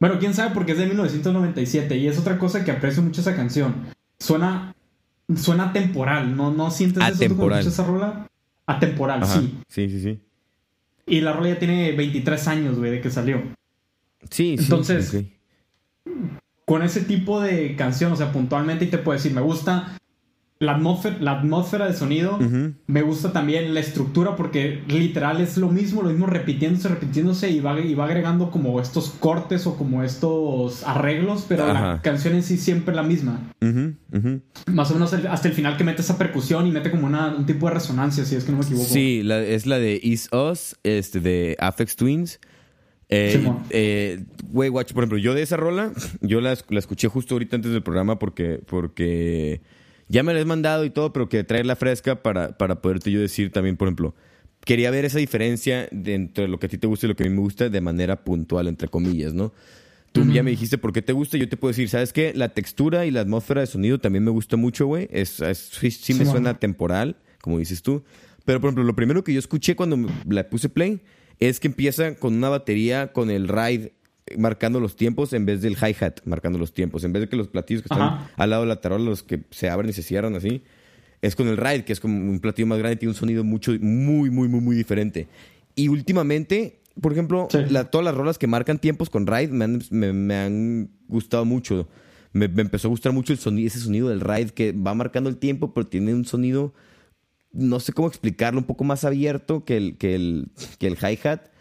[0.00, 3.34] Bueno, quién sabe porque es de 1997 y es otra cosa que aprecio mucho esa
[3.34, 3.74] canción.
[4.18, 4.74] Suena
[5.34, 6.52] suena temporal, ¿no?
[6.52, 8.28] ¿No sientes eso cuando esa rola?
[8.66, 9.58] Atemporal, sí.
[9.66, 10.20] Sí, sí, sí.
[11.06, 13.38] Y la rola ya tiene 23 años, güey, de que salió.
[14.28, 14.64] Sí, sí.
[14.64, 15.10] Entonces,
[16.64, 19.96] con ese tipo de canción, o sea, puntualmente, y te puedo decir, me gusta
[20.62, 22.38] la atmósfera, la atmósfera de sonido.
[22.86, 27.60] Me gusta también la estructura porque literal es lo mismo, lo mismo repitiéndose, repitiéndose y
[27.60, 32.42] va, y va agregando como estos cortes o como estos arreglos, pero la canción en
[32.42, 33.40] sí siempre la misma.
[34.66, 37.44] Más o menos hasta el final que mete esa percusión y mete como una, un
[37.44, 38.86] tipo de resonancia, si es que no me equivoco.
[38.86, 42.38] Sí, es la de Is Us, este, de Afex Twins.
[43.14, 47.56] Eh, eh, Watch, por ejemplo, yo de esa rola, yo la, la, escuché justo ahorita
[47.56, 49.60] antes del programa porque, porque
[50.08, 53.20] ya me la he mandado y todo, pero que traerla fresca para, para poderte yo
[53.20, 54.14] decir también, por ejemplo,
[54.64, 57.26] quería ver esa diferencia entre lo que a ti te gusta y lo que a
[57.26, 59.52] mí me gusta de manera puntual, entre comillas, ¿no?
[60.12, 62.32] Tú ya me dijiste por qué te gusta, yo te puedo decir, ¿sabes qué?
[62.34, 65.08] La textura y la atmósfera de sonido también me gusta mucho, güey.
[65.10, 68.04] Es, sí, me suena temporal, como dices tú.
[68.44, 71.00] Pero, por ejemplo, lo primero que yo escuché cuando la puse play
[71.38, 73.92] es que empieza con una batería con el ride
[74.38, 77.04] marcando los tiempos en vez del hi-hat marcando los tiempos.
[77.04, 79.42] En vez de que los platillos que están al lado de la tarola, los que
[79.50, 80.62] se abren y se cierran así,
[81.22, 83.44] es con el ride, que es como un platillo más grande y tiene un sonido
[83.44, 85.28] mucho, muy, muy, muy, muy diferente.
[85.74, 87.48] Y últimamente, por ejemplo,
[87.90, 91.88] todas las rolas que marcan tiempos con ride me han, gustado mucho.
[92.32, 95.36] Me, empezó a gustar mucho el sonido, ese sonido del ride que va marcando el
[95.36, 96.74] tiempo, pero tiene un sonido,
[97.52, 101.52] no sé cómo explicarlo, un poco más abierto que el, que el, que el hi-hat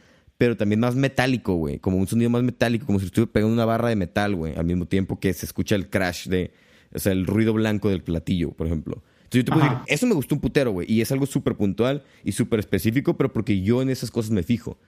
[0.42, 1.78] pero también más metálico, güey.
[1.78, 4.56] Como un sonido más metálico, como si estuviera pegando una barra de metal, güey.
[4.56, 6.52] Al mismo tiempo que se escucha el crash de.
[6.92, 9.04] O sea, el ruido blanco del platillo, por ejemplo.
[9.26, 10.92] Entonces yo te puedo decir, eso me gustó un putero, güey.
[10.92, 14.42] Y es algo súper puntual y súper específico, pero porque yo en esas cosas me
[14.42, 14.80] fijo.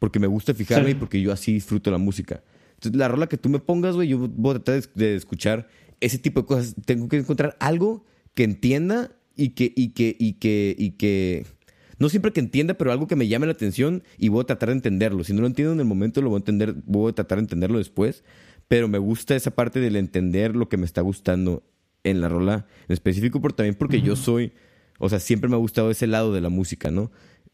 [0.00, 2.42] Porque me gusta fijarme y porque yo así disfruto la música.
[2.74, 5.68] Entonces, la rola que tú me pongas, güey, yo voy a tratar de, escuchar
[6.00, 6.74] ese tipo de cosas.
[6.84, 11.46] Tengo que encontrar algo que entienda y que, y que, y que, y que
[11.98, 14.68] no siempre que entienda, pero algo que me llame la atención y voy a tratar
[14.68, 15.24] de entenderlo.
[15.24, 17.42] Si no lo entiendo en el momento, lo voy a entender, voy a tratar de
[17.42, 18.24] entenderlo después.
[18.68, 21.62] Pero me gusta esa parte del entender lo que me está gustando
[22.04, 24.52] en la rola en específico, pero también porque yo soy,
[24.98, 27.10] o sea, siempre me ha gustado ese lado de la música, ¿no?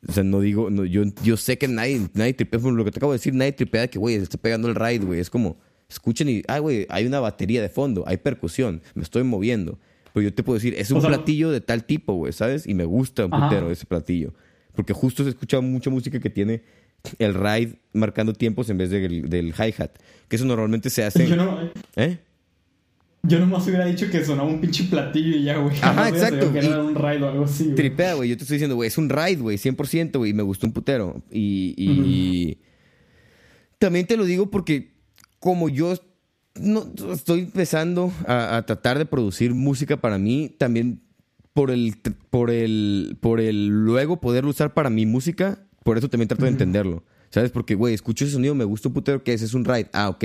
[0.07, 2.99] O sea, no digo, no, yo, yo sé que nadie, nadie tripea, lo que te
[2.99, 5.21] acabo de decir, nadie tripea que, güey, se está pegando el ride, güey.
[5.21, 9.23] Es como, escuchen y, ay, güey, hay una batería de fondo, hay percusión, me estoy
[9.23, 9.79] moviendo.
[10.13, 12.67] Pues yo te puedo decir, es un platillo de tal tipo, güey, ¿sabes?
[12.67, 14.35] Y me gusta un putero ese platillo.
[14.75, 16.63] Porque justo se escucha mucha música que tiene
[17.19, 19.91] el ride marcando tiempos en vez del, del hi-hat.
[20.29, 21.27] Que eso normalmente se hace.
[21.27, 21.59] Yo no.
[21.97, 22.19] ¿Eh?
[23.25, 25.77] Yo nomás hubiera dicho que sonaba un pinche platillo y ya, güey.
[25.81, 26.53] Ajá, exacto.
[26.53, 27.65] Que era un ride o algo así.
[27.65, 27.77] Güey.
[27.77, 28.29] Tripea, güey.
[28.31, 30.31] Yo te estoy diciendo, güey, es un ride, güey, 100%, güey.
[30.31, 31.23] Y me gustó un putero.
[31.31, 31.75] Y.
[31.77, 32.59] y...
[33.79, 34.93] También te lo digo porque,
[35.41, 35.95] como yo
[36.55, 41.03] no, estoy empezando a, tratar de producir música para mí, también
[41.53, 41.97] por el,
[42.31, 46.51] por el, por el luego poderlo usar para mi música, por eso también trato de
[46.51, 47.05] entenderlo.
[47.31, 47.51] ¿Sabes?
[47.51, 49.89] Porque, güey, escucho ese sonido, me gusta un putero que ese es un ride.
[49.95, 50.25] Ah, ok.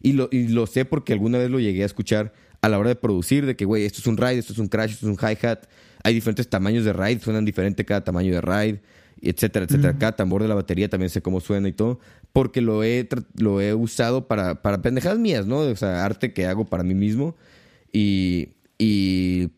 [0.00, 2.88] Y lo, y lo sé porque alguna vez lo llegué a escuchar a la hora
[2.88, 5.18] de producir, de que, güey, esto es un ride, esto es un crash, esto es
[5.18, 5.66] un hi-hat.
[6.02, 8.80] Hay diferentes tamaños de ride, suenan diferente cada tamaño de ride
[9.20, 9.96] etcétera, etcétera.
[9.98, 12.00] Cada tambor de la batería también sé cómo suena y todo,
[12.36, 15.60] porque lo he, lo he usado para, para pendejadas mías, ¿no?
[15.60, 17.34] O sea, arte que hago para mí mismo
[17.94, 19.48] y, y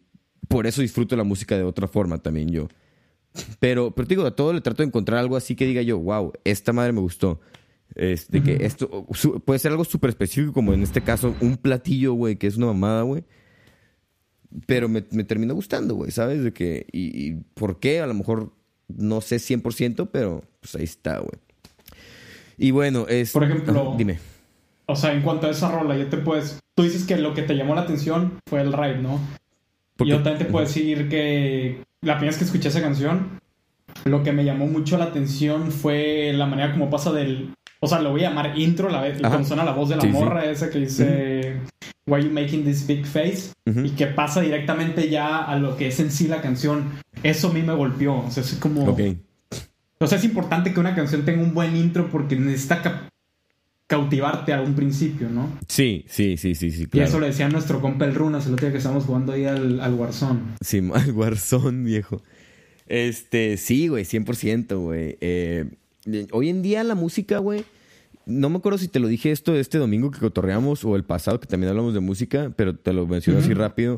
[0.47, 2.69] por eso disfruto la música de otra forma también yo.
[3.59, 5.99] Pero, pero te digo, a todo le trato de encontrar algo así que diga yo,
[5.99, 7.41] wow, esta madre me gustó.
[7.97, 9.09] Este, que esto
[9.45, 12.67] puede ser algo súper específico, como en este caso, un platillo, güey, que es una
[12.67, 13.25] mamada, güey.
[14.67, 16.45] Pero me, me termina gustando, güey, ¿sabes?
[16.45, 18.53] De que, y, y, por qué, a lo mejor
[18.87, 21.48] no sé 100%, pero pues ahí está, güey.
[22.59, 23.33] Y bueno, es...
[23.33, 23.95] Por ejemplo...
[23.97, 24.19] dime.
[24.87, 26.59] O sea, en cuanto a esa rola, ya te puedes...
[26.75, 29.21] Tú dices que lo que te llamó la atención fue el ride, ¿no?
[29.99, 33.41] Y yo también te puedo decir que la primera vez que escuché esa canción,
[34.05, 37.55] lo que me llamó mucho la atención fue la manera como pasa del...
[37.81, 40.05] O sea, lo voy a llamar intro, la vez, cuando suena la voz de la
[40.05, 41.57] morra esa que dice...
[42.07, 43.53] Why you making this big face?
[43.67, 46.91] Y que pasa directamente ya a lo que es en sí la canción.
[47.23, 48.21] Eso a mí me golpeó.
[48.21, 48.85] O sea, es como.
[48.89, 49.01] Ok.
[49.99, 53.09] O sea, es importante que una canción tenga un buen intro porque necesita
[53.87, 55.51] cautivarte a un principio, ¿no?
[55.67, 56.87] Sí, sí, sí, sí, sí.
[56.93, 59.47] Y eso le decía nuestro compa el Runas el otro día que estábamos jugando ahí
[59.47, 60.41] al, al Warzone.
[60.61, 62.23] Sí, al Warzone, viejo.
[62.87, 65.17] Este, sí, güey, 100%, güey.
[65.21, 65.67] Eh,
[66.33, 67.65] hoy en día la música, güey
[68.29, 71.41] no me acuerdo si te lo dije esto este domingo que cotorreamos o el pasado
[71.41, 73.97] que también hablamos de música, pero te lo menciono así rápido.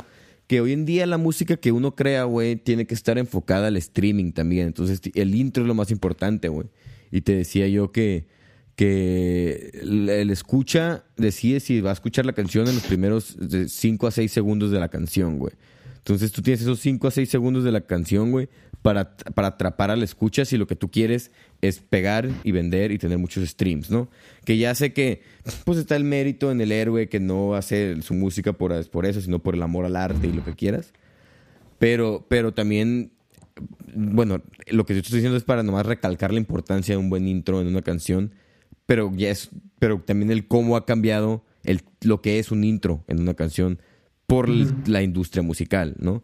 [0.51, 3.77] Que hoy en día la música que uno crea, güey, tiene que estar enfocada al
[3.77, 4.67] streaming también.
[4.67, 6.67] Entonces, el intro es lo más importante, güey.
[7.13, 8.27] Y te decía yo que,
[8.75, 13.37] que el escucha decide si va a escuchar la canción en los primeros
[13.69, 15.53] 5 a 6 segundos de la canción, güey.
[16.01, 18.49] Entonces tú tienes esos 5 a 6 segundos de la canción, güey,
[18.83, 22.91] para, para atrapar a la escucha si lo que tú quieres es pegar y vender
[22.91, 24.09] y tener muchos streams, ¿no?
[24.45, 25.23] Que ya sé que
[25.65, 29.21] pues está el mérito en el héroe que no hace su música por, por eso,
[29.21, 30.93] sino por el amor al arte y lo que quieras.
[31.79, 33.13] Pero, pero también,
[33.95, 37.29] bueno, lo que yo estoy diciendo es para nomás recalcar la importancia de un buen
[37.29, 38.33] intro en una canción,
[38.87, 43.05] pero, ya es, pero también el cómo ha cambiado el, lo que es un intro
[43.07, 43.81] en una canción
[44.31, 46.23] por la industria musical, ¿no?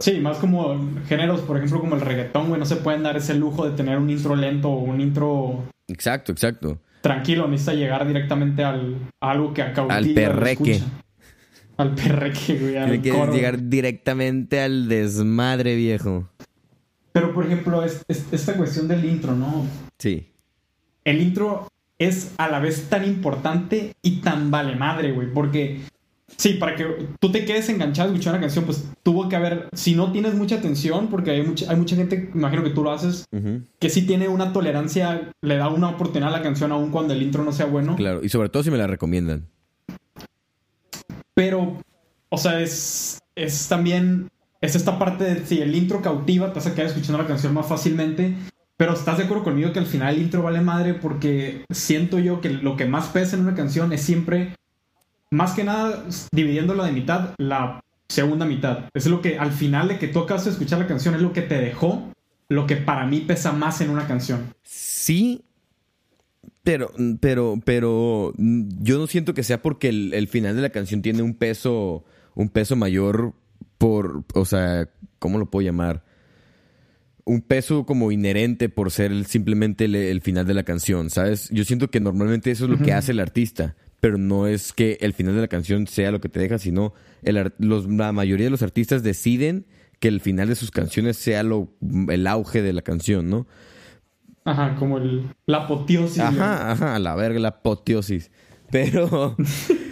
[0.00, 3.34] sí, más como géneros, por ejemplo, como el reggaetón, güey, no se pueden dar ese
[3.34, 5.64] lujo de tener un intro lento o un intro...
[5.88, 6.78] Exacto, exacto.
[7.00, 10.80] Tranquilo, necesita llegar directamente al, a algo que acaba Al perreque.
[11.76, 12.76] Al perreque, güey.
[12.76, 16.28] Al Tiene que llegar directamente al desmadre, viejo.
[17.12, 19.66] Pero, por ejemplo, esta cuestión del intro, ¿no?
[19.98, 20.28] Sí.
[21.04, 25.32] El intro es a la vez tan importante y tan vale madre, güey.
[25.32, 25.80] Porque
[26.36, 29.68] Sí, para que tú te quedes enganchado a escuchar una canción, pues tuvo que haber,
[29.74, 32.90] si no tienes mucha atención, porque hay mucha, hay mucha gente, imagino que tú lo
[32.90, 33.26] haces,
[33.78, 37.22] que sí tiene una tolerancia, le da una oportunidad a la canción aun cuando el
[37.22, 37.96] intro no sea bueno.
[37.96, 39.46] Claro, y sobre todo si me la recomiendan.
[41.34, 41.80] Pero,
[42.28, 44.28] o sea, es, es también,
[44.60, 47.54] es esta parte de si el intro cautiva, te vas a quedar escuchando la canción
[47.54, 48.34] más fácilmente.
[48.76, 52.40] Pero estás de acuerdo conmigo que al final el intro vale madre porque siento yo
[52.40, 54.54] que lo que más pesa en una canción es siempre
[55.32, 58.84] más que nada dividiéndola de mitad, la segunda mitad.
[58.92, 61.32] Es lo que al final de que tú acabas de escuchar la canción es lo
[61.32, 62.12] que te dejó,
[62.48, 64.52] lo que para mí pesa más en una canción.
[64.62, 65.42] Sí,
[66.62, 71.22] pero, pero, pero yo no siento que sea porque el, final de la canción tiene
[71.22, 73.32] un peso, un peso mayor
[73.78, 76.04] por, o sea, ¿cómo lo puedo llamar?
[77.24, 81.48] Un peso como inherente por ser simplemente el, final de la canción, ¿sabes?
[81.50, 84.98] Yo siento que normalmente eso es lo que hace el artista pero no es que
[85.00, 88.50] el final de la canción sea lo que te deja, sino el, la mayoría de
[88.50, 89.64] los artistas deciden
[90.00, 91.68] que el final de sus canciones sea lo,
[92.08, 93.46] el auge de la canción, ¿no?
[94.44, 96.18] Ajá, como el, la apoteosis.
[96.18, 98.32] Ajá, ajá, la verga, la apoteosis.
[98.72, 99.36] Pero...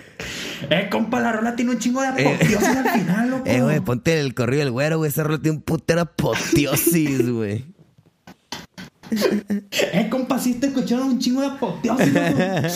[0.71, 3.45] eh, compa, la rola tiene un chingo de eh, apoteosis al final, loco.
[3.47, 5.09] Eh, güey, ponte el corrido del güero, güey.
[5.09, 7.65] Esa rola tiene un putero apoteosis, güey.
[9.13, 12.69] eh, compa, sí te escucharon un chingo de apoteosis, loco.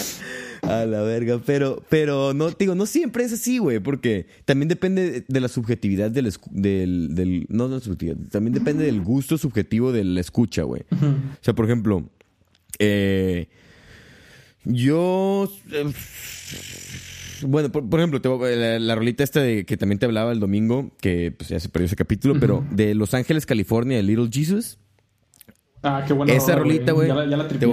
[0.69, 5.25] A la verga, pero, pero no, digo, no siempre es así, güey, porque también depende
[5.27, 10.17] de la subjetividad del, del, del no, no subjetividad, también depende del gusto subjetivo del
[10.19, 10.83] escucha, güey.
[10.91, 12.09] O sea, por ejemplo,
[12.79, 13.49] eh,
[14.65, 15.93] yo, eh,
[17.43, 18.21] bueno, por, ejemplo,
[18.79, 21.87] la, rolita esta de que también te hablaba el domingo, que pues ya se perdió
[21.87, 24.79] ese capítulo, pero de Los Ángeles, California, de Little Jesus.
[25.87, 27.11] Ah, qué buena Esa rolita, güey.
[27.59, 27.67] te,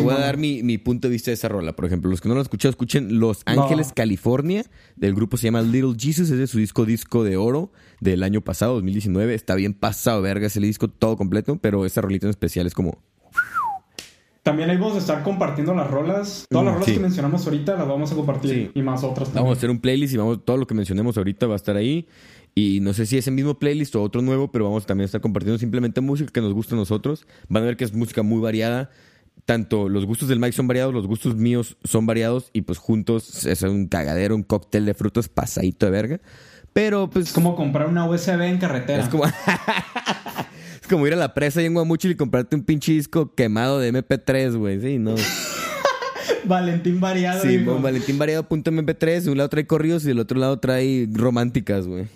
[0.00, 1.74] voy a dar mi, punto de vista de esa rola.
[1.74, 4.64] Por ejemplo, los que no lo han escuchado, escuchen Los Ángeles, California.
[4.94, 6.30] Del grupo se llama Little Jesus.
[6.30, 9.34] Es de su disco Disco de Oro del año pasado, 2019.
[9.34, 11.58] Está bien pasado, verga, ese disco todo completo.
[11.60, 13.02] Pero esa rolita en especial es como.
[14.44, 16.46] También ahí vamos a estar compartiendo las rolas.
[16.48, 18.70] Todas las mm, rolas que mencionamos ahorita las vamos a compartir.
[18.72, 19.44] Y más otras también.
[19.44, 21.76] Vamos a hacer un playlist y vamos, todo lo que mencionemos ahorita va a estar
[21.76, 22.06] ahí.
[22.58, 25.06] Y no sé si es el mismo playlist o otro nuevo, pero vamos también a
[25.06, 27.24] estar compartiendo simplemente música que nos gusta a nosotros.
[27.48, 28.90] Van a ver que es música muy variada.
[29.44, 33.46] Tanto los gustos del Mike son variados, los gustos míos son variados y pues juntos
[33.46, 36.20] es un cagadero, un cóctel de frutos pasadito de verga.
[36.72, 37.26] Pero pues...
[37.26, 39.04] Es como comprar una USB en carretera.
[39.04, 39.24] Es como...
[40.82, 43.78] es como ir a la presa y en Guamuchil y comprarte un pinche disco quemado
[43.78, 44.80] de MP3, güey.
[44.80, 45.14] Sí, no.
[46.44, 47.40] Valentín variado.
[47.40, 49.20] Sí, Valentín variado.mp3.
[49.20, 52.08] De un lado trae corridos y del otro lado trae románticas, güey.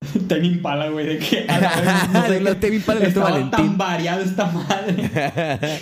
[0.28, 5.10] Te Impala, güey, de que a la tan variado esta madre.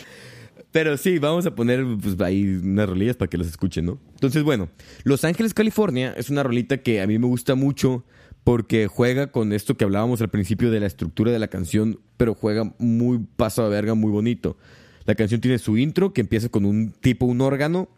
[0.72, 3.98] Pero sí, vamos a poner pues, ahí unas rolillas para que las escuchen, ¿no?
[4.12, 4.68] Entonces, bueno,
[5.04, 8.04] Los Ángeles, California es una rolita que a mí me gusta mucho
[8.44, 12.34] porque juega con esto que hablábamos al principio de la estructura de la canción, pero
[12.34, 14.56] juega muy paso a verga, muy bonito.
[15.04, 17.88] La canción tiene su intro que empieza con un tipo, un órgano.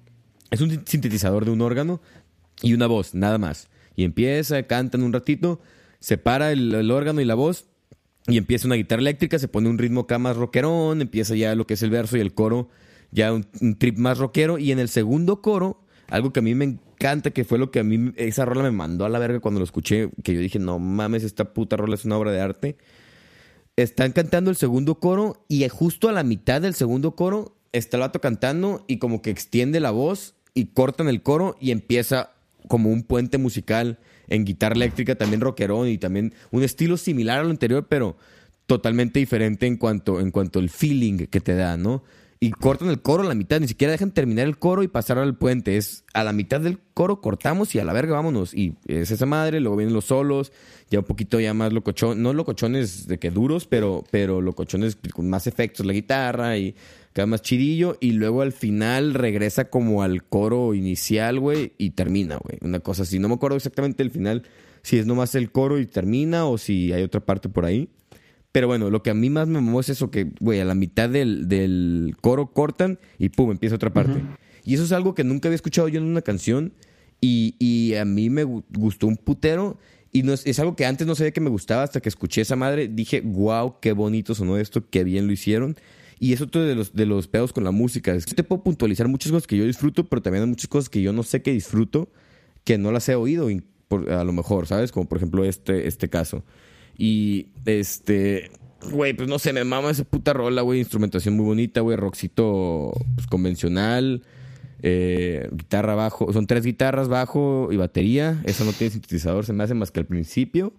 [0.51, 2.01] Es un sintetizador de un órgano
[2.63, 3.69] y una voz, nada más.
[3.97, 5.61] Y empieza, cantan un ratito
[6.01, 7.67] separa el, órgano y la voz
[8.27, 11.67] y empieza una guitarra eléctrica, se pone un ritmo acá más rockerón, empieza ya lo
[11.67, 12.69] que es el verso y el coro,
[13.11, 13.45] ya un,
[13.79, 14.59] trip más rockero.
[14.59, 17.81] Y en el segundo coro, algo que a mí me encanta, que fue lo que
[17.81, 20.59] a mí esa rola me mandó a la verga cuando lo escuché, que yo dije,
[20.59, 22.77] no mames, esta puta rola es una obra de arte.
[23.77, 28.03] Están cantando el segundo coro y justo a la mitad del segundo coro está el
[28.03, 32.33] vato cantando y como que extiende la voz y cortan el coro y empieza
[32.69, 37.43] como un puente musical en guitarra eléctrica, también rockerón y también un estilo similar a
[37.45, 38.17] lo anterior, pero
[38.67, 42.03] totalmente diferente en cuanto, en cuanto al feeling que te da, ¿no?
[42.41, 45.19] Y cortan el coro a la mitad, ni siquiera dejan terminar el coro y pasar
[45.19, 45.77] al puente.
[45.77, 48.55] Es a la mitad del coro cortamos y a la verga vámonos.
[48.55, 50.53] Y es esa madre, luego vienen los solos,
[50.89, 55.29] ya un poquito ya más locochón, no locochones de que duros, pero, pero locochones con
[55.29, 56.77] más efectos, la guitarra y
[57.19, 57.97] queda más chidillo.
[58.01, 62.59] Y luego al final regresa como al coro inicial, güey, y termina, güey.
[62.61, 63.19] Una cosa así.
[63.19, 64.45] No me acuerdo exactamente el final,
[64.83, 67.89] si es nomás el coro y termina o si hay otra parte por ahí.
[68.53, 70.75] Pero bueno, lo que a mí más me mamó es eso que, güey, a la
[70.75, 74.23] mitad del, coro cortan y pum, empieza otra parte.
[74.65, 76.73] Y eso es algo que nunca había escuchado yo en una canción
[77.21, 79.77] y, a mí me gustó un putero.
[80.13, 82.55] Y no es, algo que antes no sabía que me gustaba hasta que escuché esa
[82.55, 82.87] madre.
[82.89, 85.77] Dije, wow, qué bonito sonó esto, qué bien lo hicieron.
[86.21, 88.15] Y eso todo de los, de los pedos con la música.
[88.15, 90.89] Es que te puedo puntualizar muchas cosas que yo disfruto, pero también hay muchas cosas
[90.89, 92.09] que yo no sé que disfruto,
[92.65, 94.93] que no las he oído, a lo mejor, ¿sabes?
[94.93, 96.45] Como por ejemplo este, este caso.
[96.97, 98.51] Y este,
[98.91, 100.81] güey, pues no sé, me mama esa puta rola, güey.
[100.81, 101.97] Instrumentación muy bonita, güey.
[101.97, 104.23] Rockcito pues, convencional.
[104.83, 106.33] Eh, guitarra bajo.
[106.33, 108.43] Son tres guitarras, bajo y batería.
[108.45, 110.73] Eso no tiene sintetizador, se me hace más que al principio.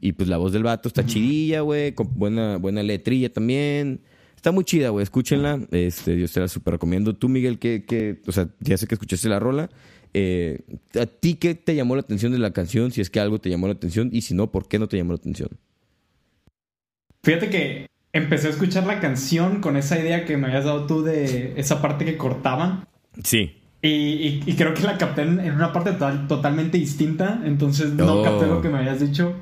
[0.00, 1.92] Y pues la voz del vato está chidilla, güey.
[1.92, 4.00] Con buena, buena letrilla también.
[4.38, 5.02] Está muy chida, güey.
[5.02, 5.58] Escúchenla.
[5.72, 7.12] Este, yo se la súper recomiendo.
[7.12, 9.68] Tú, Miguel, que, que, o sea, ya sé que escuchaste la rola.
[10.14, 10.60] Eh,
[10.94, 12.92] ¿A ti qué te llamó la atención de la canción?
[12.92, 14.96] Si es que algo te llamó la atención y si no, ¿por qué no te
[14.96, 15.48] llamó la atención?
[17.24, 21.02] Fíjate que empecé a escuchar la canción con esa idea que me habías dado tú
[21.02, 22.86] de esa parte que cortaban.
[23.24, 23.56] Sí.
[23.82, 25.96] Y, creo que la capté en, una parte
[26.28, 28.62] totalmente distinta, entonces no capté lo oh.
[28.62, 29.34] que me habías dicho.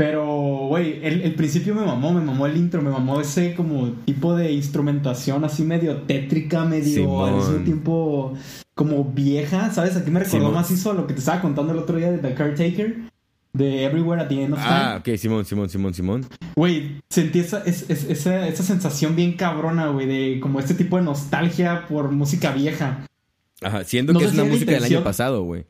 [0.00, 0.24] Pero,
[0.68, 4.50] güey, el, principio me mamó, me mamó el intro, me mamó ese como tipo de
[4.50, 8.32] instrumentación así medio tétrica, medio al mismo tiempo
[8.74, 9.98] como vieja, ¿sabes?
[9.98, 12.16] Aquí me recordó más eso a lo que te estaba contando el otro día de
[12.16, 12.96] The Caretaker,
[13.52, 14.74] de Everywhere at the End of Time.
[14.74, 16.26] Ah, ok, Simón, Simón, Simón, Simón.
[16.56, 21.86] Güey, sentí esa, esa, esa sensación bien cabrona, güey, de como este tipo de nostalgia
[21.86, 23.04] por música vieja.
[23.60, 25.66] Ajá, siendo que es una música del año pasado, güey.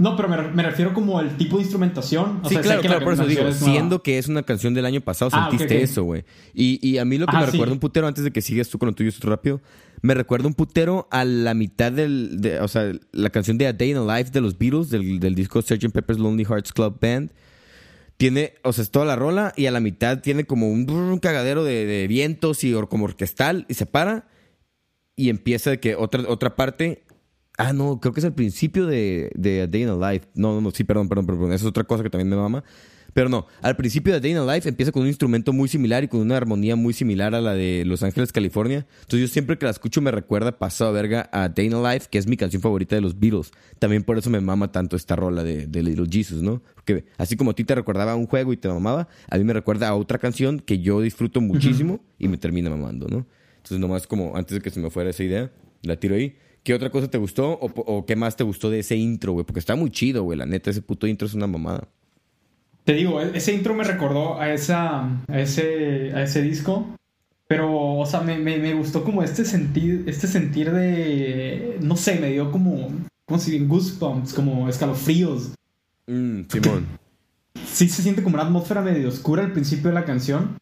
[0.00, 2.40] No, pero me, refiero como al tipo de instrumentación.
[2.48, 5.48] sí, claro, claro, por eso digo, siendo que es una canción del año pasado, ah,
[5.50, 6.24] sentiste eso, güey.
[6.54, 8.78] Y, y, a mí lo que me recuerda un putero, antes de que sigas tú
[8.78, 9.60] con lo tuyo rápido,
[10.00, 13.72] me recuerda un putero a la mitad del, de, o sea, la canción de A
[13.72, 15.90] Day in a Life de los Beatles, del, del disco Sgt.
[15.90, 17.32] Pepper's Lonely Hearts Club Band.
[18.16, 21.64] Tiene, o sea, es toda la rola y a la mitad tiene como un, cagadero
[21.64, 24.28] de, de, vientos y como orquestal y se para
[25.16, 27.02] y empieza de que otra, otra parte
[27.58, 30.26] Ah, no, creo que es el principio de, de A Day in a Life.
[30.34, 31.52] No, no, no, sí, perdón, perdón, perdón.
[31.52, 32.62] Esa es otra cosa que también me mama.
[33.14, 36.04] Pero no, al principio de Day in a Life empieza con un instrumento muy similar
[36.04, 38.86] y con una armonía muy similar a la de Los Ángeles, California.
[39.00, 41.92] Entonces yo siempre que la escucho me recuerda pasado a verga a Day in a
[41.92, 43.50] Life, que es mi canción favorita de los Beatles.
[43.80, 46.62] También por eso me mama tanto esta rola de, de Little Jesus, ¿no?
[46.76, 49.52] Porque así como a ti te recordaba un juego y te mamaba, a mí me
[49.52, 53.26] recuerda a otra canción que yo disfruto muchísimo y me termina mamando, ¿no?
[53.56, 55.50] Entonces nomás como antes de que se me fuera esa idea,
[55.82, 56.36] la tiro ahí.
[56.68, 59.46] ¿Qué otra cosa te gustó o, qué más te gustó de ese intro, güey?
[59.46, 60.36] Porque está muy chido, güey.
[60.36, 61.88] La neta, ese puto intro es una mamada.
[62.84, 66.86] Te digo, e-, ese intro me recordó a, esa, a, ese, a ese disco.
[67.46, 71.78] Pero, o sea, me, me, gustó como este sentir, este sentir de.
[71.80, 72.92] No sé, me dio como.
[73.24, 75.52] Como si bien goosebumps, como escalofríos.
[76.06, 76.86] Mm, Simón.
[77.64, 80.58] Sí se siente como una atmósfera medio oscura al principio de la canción.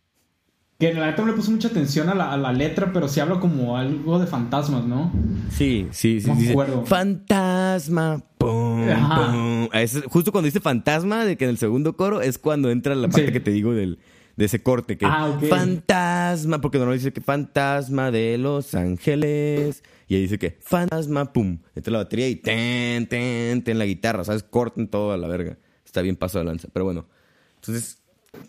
[0.78, 3.40] Que en la neta no le puse mucha atención a la, letra, pero sí hablo
[3.40, 5.10] como algo de fantasmas, ¿no?
[5.50, 6.28] Sí, sí, sí.
[6.28, 6.84] No acuerdo.
[6.84, 9.68] Fantasma, pum, pum.
[10.08, 13.32] justo cuando dice fantasma, de que en el segundo coro es cuando entra la parte
[13.32, 13.98] que te digo del,
[14.36, 14.98] de ese corte.
[14.98, 19.82] Que ah, Fantasma, porque normalmente dice que fantasma de Los Ángeles.
[20.08, 21.58] Y ahí dice que fantasma, pum.
[21.74, 24.42] Entra la batería y ten, ten, ten la guitarra, ¿sabes?
[24.42, 25.56] Corten todo a la verga.
[25.86, 26.68] Está bien paso de lanza.
[26.70, 27.06] Pero bueno,
[27.54, 28.02] entonces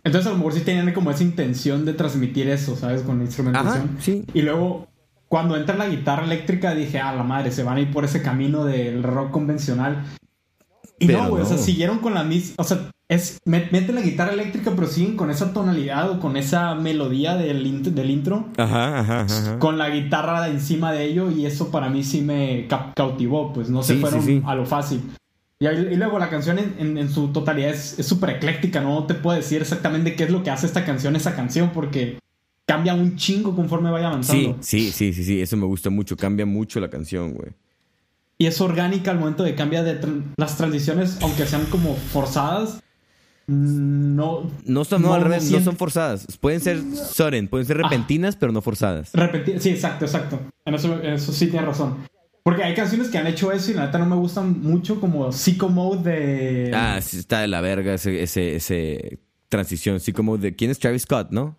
[0.03, 3.01] entonces a lo mejor sí tenían como esa intención de transmitir eso, ¿sabes?
[3.01, 3.97] Con la instrumentación.
[3.99, 4.23] sí.
[4.33, 4.87] Y luego,
[5.27, 8.21] cuando entra la guitarra eléctrica, dije, ah, la madre, se van a ir por ese
[8.21, 10.05] camino del rock convencional.
[10.99, 12.55] Y no, güey, o sea, siguieron con la misma.
[12.57, 16.75] O sea, es, meten la guitarra eléctrica, pero siguen con esa tonalidad o con esa
[16.75, 18.47] melodía del, del intro.
[18.57, 22.67] Ajá, ajá, ajá, Con la guitarra encima de ello, y eso para mí sí me
[22.95, 25.01] cautivó, pues no se fueron a lo fácil.
[25.59, 30.15] Y, luego la canción en, su totalidad es súper ecléctica, no te puedo decir exactamente
[30.15, 32.19] qué es lo que hace esta canción, esa canción, porque
[32.67, 34.57] cambia un chingo conforme vaya avanzando.
[34.61, 37.53] Sí, sí, sí, sí, eso me gusta mucho, cambia mucho la canción, güey.
[38.37, 39.99] Y es orgánica al momento de cambiar de
[40.37, 42.83] las transiciones, aunque sean como forzadas,
[43.47, 44.51] no.
[44.65, 46.27] No son, no, al revés, no son forzadas.
[46.39, 49.11] Pueden ser sudden, pueden ser repentinas, pero no forzadas.
[49.13, 50.39] Repentinas, sí, exacto, exacto.
[50.65, 51.95] En eso, eso sí tienes razón.
[52.47, 55.33] Porque hay canciones que han hecho eso y la neta no me gustan mucho, como
[55.33, 56.71] Psycho Mode de.
[56.73, 59.19] Ah, sí, está de la verga ese, ese, ese
[59.49, 59.99] transición.
[59.99, 60.55] Psycho Mode de.
[60.55, 61.57] ¿Quién es Travis Scott, no?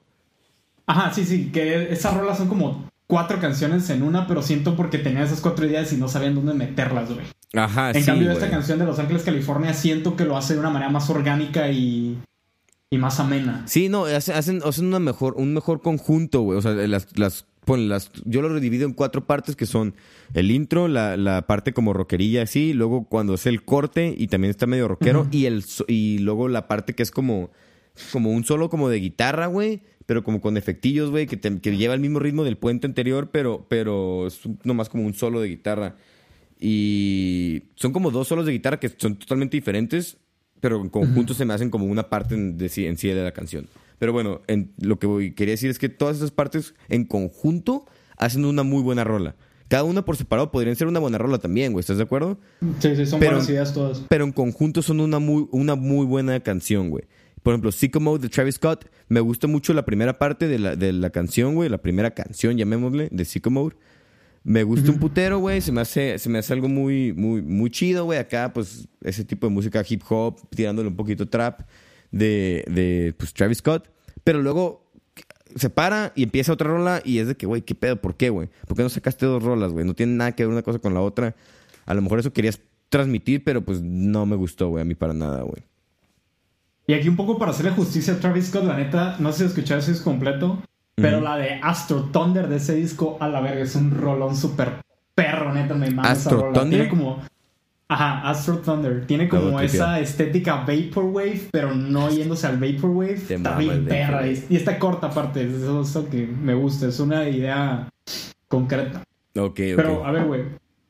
[0.86, 4.96] Ajá, sí, sí, que esas rolas son como cuatro canciones en una, pero siento porque
[4.96, 7.26] tenía esas cuatro ideas y no sabían dónde meterlas, güey.
[7.52, 10.70] Ajá, En cambio, esta canción de Los Ángeles, California, siento que lo hace de una
[10.70, 12.16] manera más orgánica y,
[12.88, 13.62] y más amena.
[13.66, 16.56] Sí, no, hacen, hacen una mejor, un mejor conjunto, güey.
[16.56, 17.44] O sea, las, las
[17.76, 19.94] las, yo lo divido en cuatro partes que son
[20.34, 24.50] el intro, la, la parte como rockerilla así, luego cuando es el corte y también
[24.50, 27.50] está medio rockero y el y luego la parte que es como
[28.12, 31.94] como un solo como de guitarra, güey, pero como con efectillos, güey, que, que, lleva
[31.94, 35.96] el mismo ritmo del puente anterior, pero pero es nomás como un solo de guitarra.
[36.60, 40.16] Y son como dos solos de guitarra que son totalmente diferentes,
[40.60, 43.32] pero en conjunto se me hacen como una parte en, de, en sí de la
[43.32, 43.68] canción.
[43.98, 47.86] Pero bueno, en, lo que quería decir es que todas esas partes en conjunto
[48.16, 49.36] hacen una muy buena rola.
[49.68, 51.80] Cada una por separado podrían ser una buena rola también, güey.
[51.80, 52.38] ¿Estás de acuerdo?
[52.80, 54.02] Sí, sí, son buenas ideas todas.
[54.08, 57.04] Pero en conjunto son una muy, una muy buena canción, güey.
[57.42, 58.86] Por ejemplo, Sicko Mode de Travis Scott.
[59.08, 61.68] Me gusta mucho la primera parte de la, de la canción, güey.
[61.68, 63.76] La primera canción, llamémosle, de Sicko Mode.
[64.42, 65.60] Me gusta un putero, güey.
[65.60, 68.18] Se me hace, se me hace algo muy, muy, muy chido, güey.
[68.18, 71.60] Acá, pues, ese tipo de música hip hop, tirándole un poquito trap
[72.10, 73.90] de, de pues, Travis Scott.
[74.24, 74.88] Pero luego
[75.56, 77.96] se para y empieza otra rola y es de que, güey, ¿qué pedo?
[77.96, 78.48] ¿Por qué, güey?
[78.66, 79.84] ¿Por qué no sacaste dos rolas, güey?
[79.86, 81.34] No tiene nada que ver una cosa con la otra.
[81.86, 85.14] A lo mejor eso querías transmitir, pero pues no me gustó, güey, a mí para
[85.14, 85.62] nada, güey.
[86.86, 89.44] Y aquí un poco para hacerle justicia a Travis Scott, la neta, no sé si
[89.44, 90.62] escuchaste es completo,
[90.94, 94.80] pero la de Astro Thunder de ese disco, a la verga, es un rolón súper
[95.14, 96.66] perro, neta, me manda esa rola.
[96.66, 97.22] Tiene como
[97.90, 99.06] Ajá, Astro Thunder.
[99.06, 103.14] Tiene como esa estética Vaporwave, pero no yéndose al Vaporwave.
[103.28, 104.26] está bien perra.
[104.26, 105.44] Y, está corta aparte.
[105.44, 106.88] Eso es lo que me gusta.
[106.88, 107.88] Es una idea
[108.46, 109.02] concreta.
[109.36, 110.42] Ok, Pero, a ver, güey.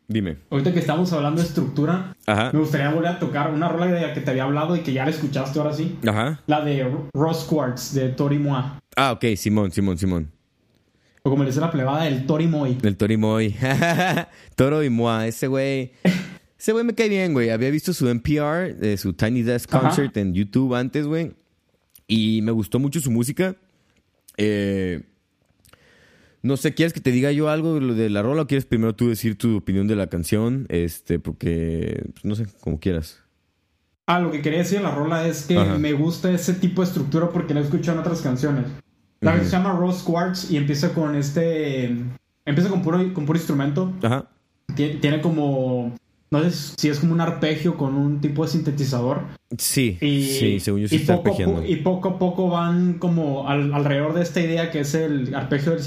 [0.08, 0.38] Dime.
[0.50, 4.14] Ahorita que estamos hablando de estructura, me gustaría volver a tocar una rola de la
[4.14, 5.98] que te había hablado y que ya la escuchaste ahora sí.
[6.06, 6.40] Ajá.
[6.46, 8.80] La de Ross Quartz, de Tori Moa.
[8.96, 10.32] Ah, ok, Simón, Simón, Simón.
[11.22, 12.78] O como le dice la plebada, el Tori Moy.
[12.82, 13.54] El Tori Moy.
[14.56, 15.92] Toro y Moa, ese güey.
[16.58, 17.50] Ese güey me cae bien, güey.
[17.50, 21.32] Había visto su NPR, eh, su Tiny Desk Concert en YouTube antes, güey.
[22.08, 23.54] Y me gustó mucho su música.
[24.36, 25.02] Eh,
[26.42, 29.08] no sé, ¿quieres que te diga yo algo de la rola o quieres primero tú
[29.08, 30.66] decir tu opinión de la canción?
[30.68, 33.20] Este, porque, pues, no sé, como quieras.
[34.06, 36.88] Ah, lo que quería decir de la rola es que me gusta ese tipo de
[36.88, 38.64] estructura porque lo he escuchado en otras canciones.
[39.20, 41.94] La que se llama Rose Quartz y empieza con este.
[42.44, 43.92] Empieza con puro, con puro instrumento.
[44.02, 44.28] Ajá.
[44.74, 45.94] tiene como
[46.30, 49.22] no sé si es como un arpegio con un tipo de sintetizador.
[49.56, 54.22] Sí, sí, según yo sí está poco, Y poco a poco van como alrededor de
[54.22, 55.80] esta idea que es el arpegio del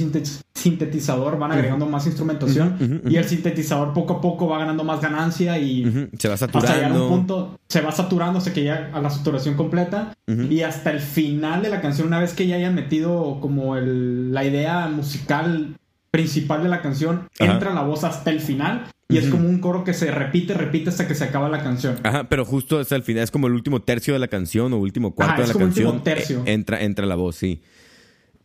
[0.56, 5.60] sintetizador, van agregando más instrumentación y el sintetizador poco a poco va ganando más ganancia
[5.60, 6.68] y se va saturando.
[6.68, 10.14] Hasta llegar a un punto, se va saturando hasta que ya a la saturación completa
[10.28, 14.34] y hasta el final de la canción, una vez que ya hayan metido como el,
[14.34, 15.76] la idea musical
[16.10, 19.84] principal de la canción, entra la voz hasta el final y es como un coro
[19.84, 21.98] que se repite, repite hasta que se acaba la canción.
[22.04, 24.78] Ajá, pero justo hasta el final es como el último tercio de la canción o
[24.78, 26.04] último cuarto de la canción.
[26.04, 26.44] tercio.
[26.46, 27.62] E, entra, entra la voz, sí.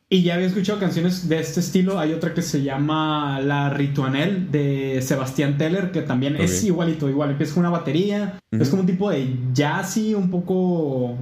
[0.09, 1.99] Y ya había escuchado canciones de este estilo.
[1.99, 7.31] Hay otra que se llama La Rituanel de Sebastián Teller, que también es igualito, igual.
[7.31, 8.39] Empieza con una batería.
[8.53, 11.19] Es como un tipo de jazzy, un poco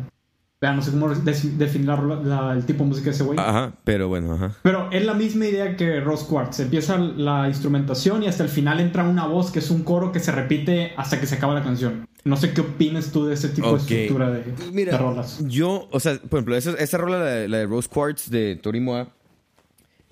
[0.73, 3.39] no sé cómo definir el tipo de música de ese güey.
[3.39, 4.57] Ajá, pero bueno, ajá.
[4.63, 6.61] Pero es la misma idea que Ross Quartz.
[6.61, 10.21] Empieza la instrumentación y hasta el final entra una voz que es un coro que
[10.21, 12.07] se repite hasta que se acaba la canción.
[12.25, 15.45] No sé qué opinas tú de ese tipo de estructura de, Mira, rolas.
[15.47, 19.13] Yo, o sea, por ejemplo, esa, rola, la, de Rose Quartz de Torimoa,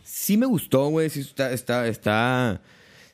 [0.05, 1.09] sí me gustó, güey.
[1.09, 2.61] Sí está, está, está,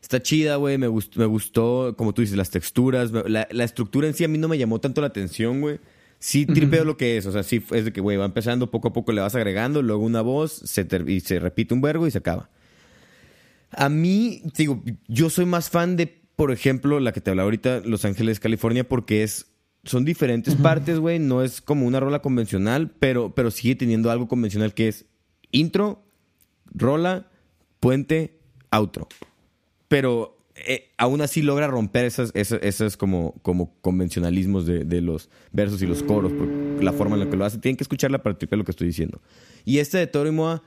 [0.03, 0.79] está chida, güey.
[0.79, 3.13] Me gustó, me gustó, como tú dices, las texturas.
[3.13, 5.79] La, la estructura en sí a mí no me llamó tanto la atención, güey
[6.19, 7.27] sí tripeo lo que es.
[7.27, 9.83] O sea, sí es de que, güey, va empezando, poco a poco le vas agregando,
[9.83, 12.51] luego una voz, se y se repite un verbo y se acaba.
[13.71, 17.83] A mí, digo, yo soy más fan de, por ejemplo, la que te hablaba ahorita,
[17.85, 19.47] Los Ángeles, California, porque es.
[19.85, 21.19] Son diferentes partes, güey.
[21.19, 25.07] No es como una rola convencional, pero, pero sigue teniendo algo convencional que es
[25.51, 26.05] intro,
[26.67, 27.31] rola,
[27.81, 28.39] puente,
[28.71, 29.09] outro.
[29.87, 35.87] Pero eh, aún así logra romper esas, esas, como, como convencionalismos de, los versos y
[35.87, 36.49] los coros, por
[36.83, 37.59] la forma en la que lo hace.
[37.59, 39.21] Tienen que escucharla para tripear lo que estoy diciendo.
[39.65, 40.63] Y este de Toro y Moa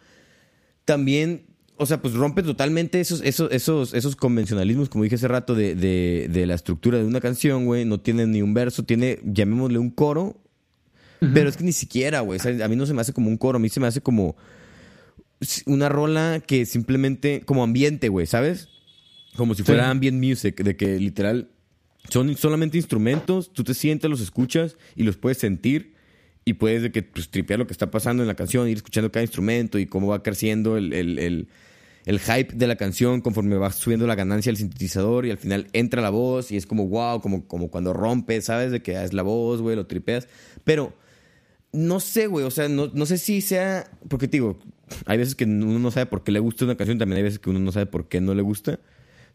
[0.86, 1.46] también,
[1.78, 5.76] o sea, pues rompe totalmente esos, esos, esos, esos convencionalismos, como dije hace rato, de,
[5.76, 7.86] de, de la estructura de una canción, güey.
[7.86, 10.42] No tiene ni un verso, tiene, llamémosle un coro,
[11.34, 12.40] Pero es que ni siquiera, güey.
[12.64, 14.36] A mí no se me hace como un coro, a mí se me hace como
[15.68, 18.70] una rola que simplemente, como ambiente, güey, ¿sabes?
[19.36, 21.50] Como si fuera ambient music, de que literal
[22.10, 25.94] son solamente instrumentos, tú te sientes, los escuchas y los puedes sentir
[26.44, 29.12] y puedes de que pues, tripear lo que está pasando en la canción, ir escuchando
[29.12, 31.48] cada instrumento y cómo va creciendo el, el,
[32.06, 35.68] el, hype de la canción conforme va subiendo la ganancia del sintetizador y al final
[35.74, 38.72] entra la voz y es como wow, como, como cuando rompe, ¿sabes?
[38.72, 40.28] De que es la voz, güey, lo tripeas.
[40.64, 40.94] Pero
[41.72, 44.60] no sé, güey, o sea, no, no sé si sea, porque te digo,
[45.06, 47.40] hay veces que uno no sabe por qué le gusta una canción, también hay veces
[47.40, 48.80] que uno no sabe por qué no le gusta.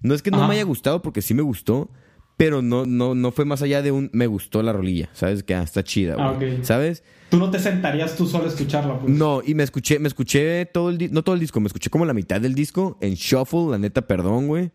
[0.07, 1.91] No es que no me haya gustado, porque sí me gustó,
[2.37, 5.43] pero no, no, no fue más allá de un me gustó la rolilla, ¿sabes?
[5.43, 6.65] Que ah, está chida, ah, güey.
[6.65, 7.03] ¿Sabes?
[7.29, 9.13] Tú no te sentarías tú solo a escucharla, pues.
[9.13, 11.91] No, y me escuché, me escuché todo el disco, no todo el disco, me escuché
[11.91, 14.71] como la mitad del disco en shuffle, la neta, perdón, güey.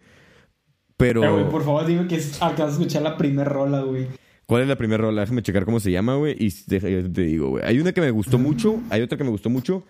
[0.98, 1.24] Pero.
[1.24, 4.08] Eh, güey, por favor, dime que acabas de escuchar la primera rola, güey.
[4.48, 5.22] ¿Cuál es la primera rola?
[5.22, 6.36] Déjame checar cómo se llama, güey.
[6.38, 7.64] Y te digo, güey.
[7.64, 9.86] Hay una que me gustó mucho, hay otra que me gustó mucho,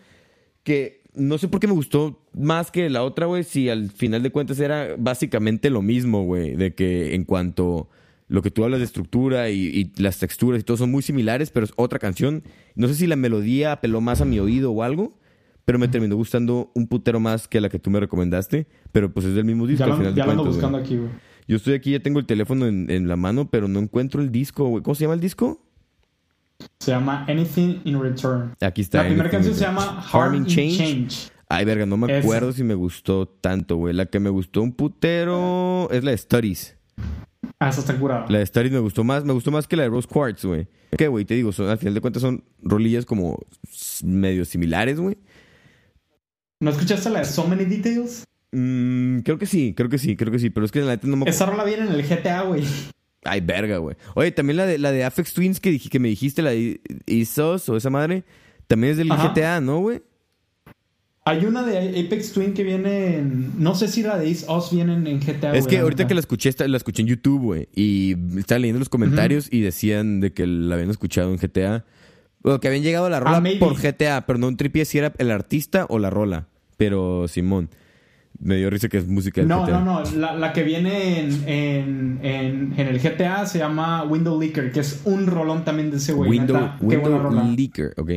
[0.63, 4.23] que no sé por qué me gustó más que la otra, güey, si al final
[4.23, 7.89] de cuentas era básicamente lo mismo, güey, de que en cuanto
[8.27, 11.65] lo que tú hablas de estructura y, las texturas y todo son muy similares, pero
[11.65, 12.43] es otra canción.
[12.75, 15.17] No sé si la melodía apeló más a mi oído o algo,
[15.65, 19.25] pero me terminó gustando un putero más que la que tú me recomendaste, pero pues
[19.25, 21.09] es del mismo disco ya al final ya lo ando buscando aquí, güey.
[21.47, 24.31] Yo estoy aquí, ya tengo el teléfono en, en la mano, pero no encuentro el
[24.31, 24.81] disco, güey.
[24.83, 25.59] ¿Cómo se llama el disco?
[26.79, 28.53] Se llama Anything in Return.
[28.61, 28.99] Aquí está.
[28.99, 31.31] La primera canción se llama Harming Change.
[31.49, 33.93] Ay, verga, no me acuerdo si me gustó tanto, güey.
[33.93, 36.77] La que me gustó un putero es la de Studies.
[37.59, 38.25] Ah, esa está curada.
[38.29, 39.25] La de Studies me gustó más.
[39.25, 40.67] Me gustó más que la de Rose Quartz, güey.
[40.97, 41.25] ¿Qué, güey?
[41.25, 43.37] Te digo, son, al final de cuentas son rolillas como
[44.03, 45.17] medio similares, güey.
[46.61, 48.23] ¿No escuchaste la de So Many Details?
[48.51, 50.49] Mm, creo que sí, creo que sí, creo que sí.
[50.49, 52.63] Pero es que la neta no me Esa rola viene en el GTA, güey.
[53.23, 53.95] Ay, verga, güey.
[54.15, 57.69] Oye, también la de, la de Afex Twins que, que me dijiste, la de Isos
[57.69, 58.23] o esa madre,
[58.67, 60.01] también es del GTA, ¿no, güey?
[61.23, 63.51] Hay una de Apex Twin que viene en.
[63.61, 65.55] No sé si la de Is Us viene en GTA.
[65.55, 67.69] Es que ahorita que la escuché, la escuché en YouTube, güey.
[67.75, 71.85] Y estaba leyendo los comentarios y decían de que la habían escuchado en GTA.
[72.41, 74.97] O que habían llegado a la rola ah, por GTA, pero no un tripié si
[74.97, 76.47] era el artista o la rola.
[76.77, 77.69] Pero Simón.
[78.43, 79.79] Me dio risa que es música del no, GTA.
[79.79, 84.39] No, no, La, la que viene en, en, en, en, el GTA se llama Window
[84.39, 86.29] Leaker, que es un rolón también de ese güey.
[86.29, 88.11] Window, Window Leaker, ok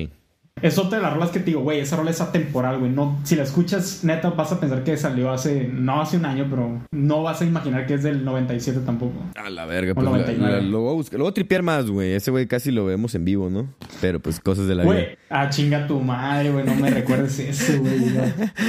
[0.65, 2.91] es otra de las rolas que te digo, güey, esa rola es atemporal, güey.
[2.91, 6.47] No, si la escuchas, neta, vas a pensar que salió hace, no hace un año,
[6.49, 9.13] pero no vas a imaginar que es del 97 tampoco.
[9.35, 10.07] A la verga, pues.
[10.07, 12.13] La, la, lo voy a buscar, tripear más, güey.
[12.13, 13.69] Ese güey casi lo vemos en vivo, ¿no?
[14.01, 14.95] Pero pues cosas de la vida.
[14.95, 17.99] Güey, ah, chinga tu madre, güey, no me recuerdes eso, güey.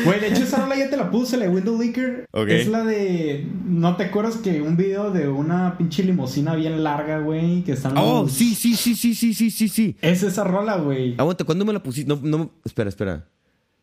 [0.04, 2.26] Güey, de hecho, esa rola ya te la puse, la de Window Licker.
[2.30, 2.60] Okay.
[2.60, 3.48] Es la de.
[3.64, 7.64] ¿No te acuerdas que un video de una pinche limusina bien larga, güey?
[7.64, 7.94] Que están.
[7.96, 9.96] Oh, sí, sí, sí, sí, sí, sí, sí, sí.
[10.02, 11.16] Es esa rola, güey.
[11.18, 12.14] Aguanta, ¿cuándo me la pusiste?
[12.14, 13.26] No, no, espera, espera.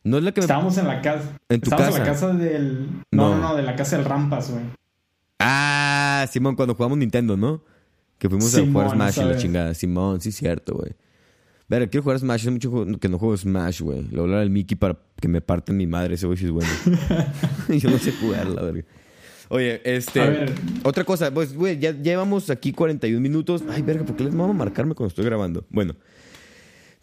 [0.04, 1.38] No es la que Estábamos en la casa.
[1.48, 2.88] ¿En tu Estábamos en la casa del.
[3.12, 4.64] No, no, no, de la casa del Rampas, güey.
[5.38, 7.62] Ah, Simón, cuando jugamos Nintendo, ¿no?
[8.18, 9.74] Que fuimos a jugar Smash y la chingada.
[9.74, 10.92] Simón, sí, cierto, güey.
[11.68, 12.42] Ver, quiero jugar Smash.
[12.42, 14.02] Hace mucho que no juego Smash, güey.
[14.02, 16.14] Le voy a hablar al Mickey para que me parten mi madre.
[16.14, 16.70] Ese güey sí es bueno.
[17.68, 18.84] Yo no sé jugar, la verga.
[19.48, 20.46] Oye, este.
[20.82, 23.62] Otra cosa, pues, güey, ya llevamos aquí 41 minutos.
[23.68, 25.64] Ay, verga, ¿por qué les vamos a marcarme cuando estoy grabando?
[25.70, 25.94] Bueno.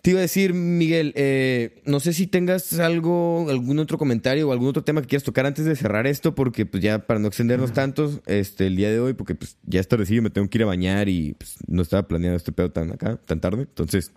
[0.02, 4.52] Te iba a decir, Miguel, eh, no sé si tengas algo, algún otro comentario o
[4.54, 7.28] algún otro tema que quieras tocar antes de cerrar esto, porque pues ya para no
[7.28, 10.58] extendernos tantos, este, el día de hoy, porque pues ya está recibido, me tengo que
[10.58, 13.64] ir a bañar y pues, no estaba planeado este pedo tan acá, tan tarde.
[13.64, 14.14] Entonces,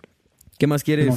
[0.57, 1.15] ¿qué más quieres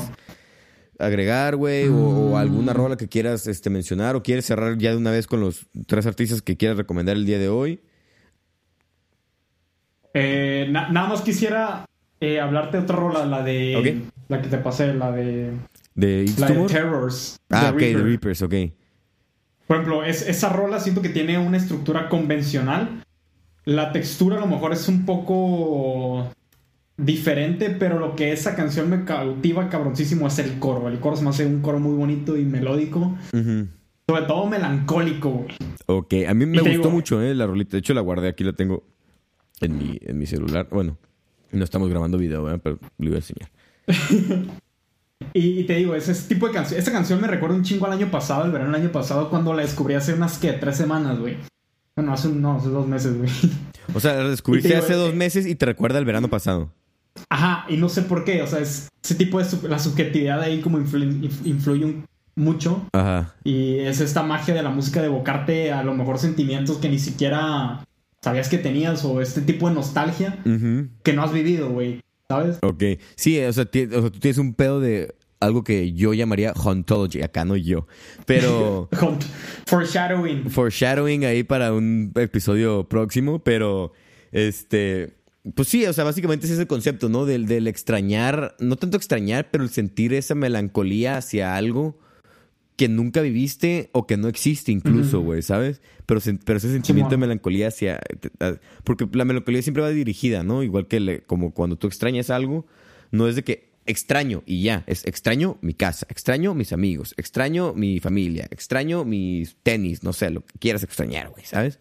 [0.99, 1.87] agregar, güey?
[1.87, 2.35] O, mm.
[2.35, 4.17] alguna rola que quieras este, mencionar?
[4.17, 7.25] ¿O quieres cerrar ya de una vez con los tres artistas que quieras recomendar el
[7.25, 7.81] día de hoy?
[10.13, 11.85] Eh, nada más quisiera
[12.21, 14.03] eh, hablarte de otra rola, la de.
[14.29, 15.53] La que te pasé, la de.
[15.95, 17.39] ¿De La de Terrors.
[17.51, 18.55] Ah, ok, The Reapers, ok.
[19.67, 23.03] Por ejemplo, es, esa rola siento que tiene una estructura convencional.
[23.65, 26.31] La textura a lo mejor es un poco
[26.97, 30.89] diferente, pero lo que esa canción me cautiva cabroncísimo es el coro.
[30.89, 33.17] El coro se me hace un coro muy bonito y melódico.
[33.33, 35.47] Sobre todo melancólico,
[35.87, 37.73] Ok, a mí me gustó mucho, eh, la rolita.
[37.73, 38.85] De hecho, la guardé aquí, la tengo
[39.61, 40.69] en mi, en mi celular.
[40.71, 40.97] Bueno,
[41.53, 42.59] no estamos grabando video, ¿eh?
[42.59, 43.51] pero lo iba a enseñar.
[45.33, 46.79] y, te digo, ese tipo de canción.
[46.79, 49.55] Esta canción me recuerda un chingo al año pasado, el verano del año pasado, cuando
[49.55, 50.53] la descubrí hace unas, ¿qué?
[50.53, 51.37] Tres semanas, güey.
[51.97, 53.31] Bueno, hace, no, hace dos meses, güey.
[53.95, 56.73] O sea, la descubriste hace dos meses y te recuerda el verano pasado.
[57.31, 58.43] Ajá, y no sé por qué.
[58.43, 59.69] O sea, es, ese tipo de.
[59.69, 62.03] La subjetividad ahí como influye,
[62.35, 62.87] mucho.
[62.93, 63.35] Ajá.
[63.45, 66.99] Y es esta magia de la música de evocarte a lo mejor sentimientos que ni
[66.99, 67.87] siquiera
[68.27, 70.37] sabías que tenías o este tipo de nostalgia
[71.05, 72.01] que no has vivido, güey.
[72.29, 72.59] ¿sabes?
[72.63, 72.83] Ok.
[73.15, 77.23] Sí, o sea, o sea, tú tienes un pedo de algo que yo llamaría hauntology.
[77.23, 77.87] Acá no yo.
[78.25, 78.89] Pero...
[79.67, 80.51] Foreshadowing.
[80.51, 83.93] foreshadowing ahí para un episodio próximo, pero
[84.33, 85.15] este,
[85.55, 87.27] pues sí, o sea, básicamente ese es el concepto, ¿no?
[87.27, 91.97] Del, del extrañar, no tanto extrañar, pero el sentir esa melancolía hacia algo
[92.77, 95.81] que nunca viviste o que no existe incluso, güey, ¿sabes?
[96.05, 98.01] Pero, pero ese sentimiento de melancolía hacia...
[98.85, 100.63] Porque la melancolía siempre va dirigida, ¿no?
[100.63, 102.67] Igual que le- como cuando tú extrañas algo,
[103.11, 107.73] no es de que extraño y ya, es extraño mi casa, extraño mis amigos, extraño
[107.73, 111.79] mi familia, extraño mis tenis, no sé, lo que quieras extrañar, güey, ¿sabes?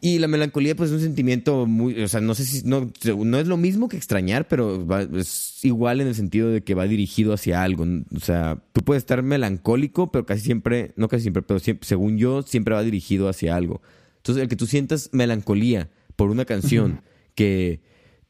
[0.00, 2.02] Y la melancolía, pues, es un sentimiento muy.
[2.02, 2.62] O sea, no sé si.
[2.66, 2.90] No,
[3.24, 6.74] no es lo mismo que extrañar, pero va- es igual en el sentido de que
[6.74, 7.84] va dirigido hacia algo.
[8.14, 10.92] O sea, tú puedes estar melancólico, pero casi siempre.
[10.96, 13.80] No casi siempre, pero siempre, según yo, siempre va dirigido hacia algo.
[14.18, 17.00] Entonces, el que tú sientas melancolía por una canción
[17.34, 17.80] que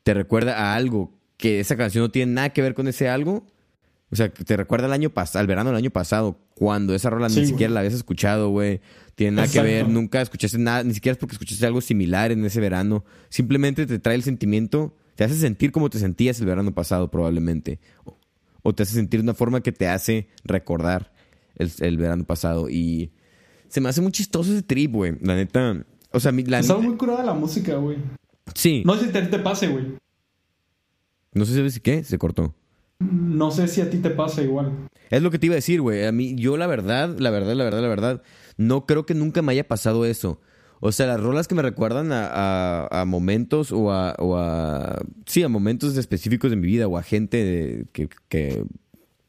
[0.02, 3.46] te recuerda a algo que esa canción no tiene nada que ver con ese algo.
[4.10, 7.28] O sea, te recuerda al año pasado, al verano del año pasado, cuando esa rola
[7.28, 7.50] Sí, ni güey.
[7.52, 8.80] siquiera la habías escuchado, güey.
[9.16, 12.44] Tiene nada que ver, nunca escuchaste nada, ni siquiera es porque escuchaste algo similar en
[12.44, 13.04] ese verano.
[13.30, 17.80] Simplemente te trae el sentimiento, te hace sentir como te sentías el verano pasado, probablemente.
[18.04, 18.16] O,
[18.62, 21.12] o te hace sentir de una forma que te hace recordar
[21.56, 22.68] el, el verano pasado.
[22.70, 23.10] Y
[23.68, 25.16] se me hace muy chistoso ese trip, güey.
[25.20, 25.84] La neta.
[26.12, 27.98] O sea, mi- la Está muy curada la música, güey.
[28.54, 28.82] Sí.
[28.86, 29.96] No sé si te, te pase, güey.
[31.32, 32.54] No sé si qué, se cortó.
[33.00, 34.88] No sé si a ti te pasa igual.
[35.10, 36.04] Es lo que te iba a decir, güey.
[36.06, 38.22] A mí, yo la verdad, la verdad, la verdad, la verdad,
[38.56, 40.40] no creo que nunca me haya pasado eso.
[40.80, 45.00] O sea, las rolas que me recuerdan a, a- a momentos o a, o a-
[45.26, 48.64] Sí, a momentos específicos de mi vida o a gente de- que, que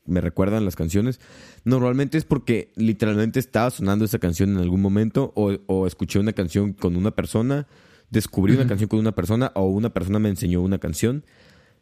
[0.05, 1.19] me recuerdan las canciones,
[1.65, 6.31] normalmente es porque literalmente estaba sonando esa canción en algún momento o, o escuché una
[6.33, 7.67] canción con una persona,
[8.09, 11.23] descubrí una canción con una persona o una persona me enseñó una canción.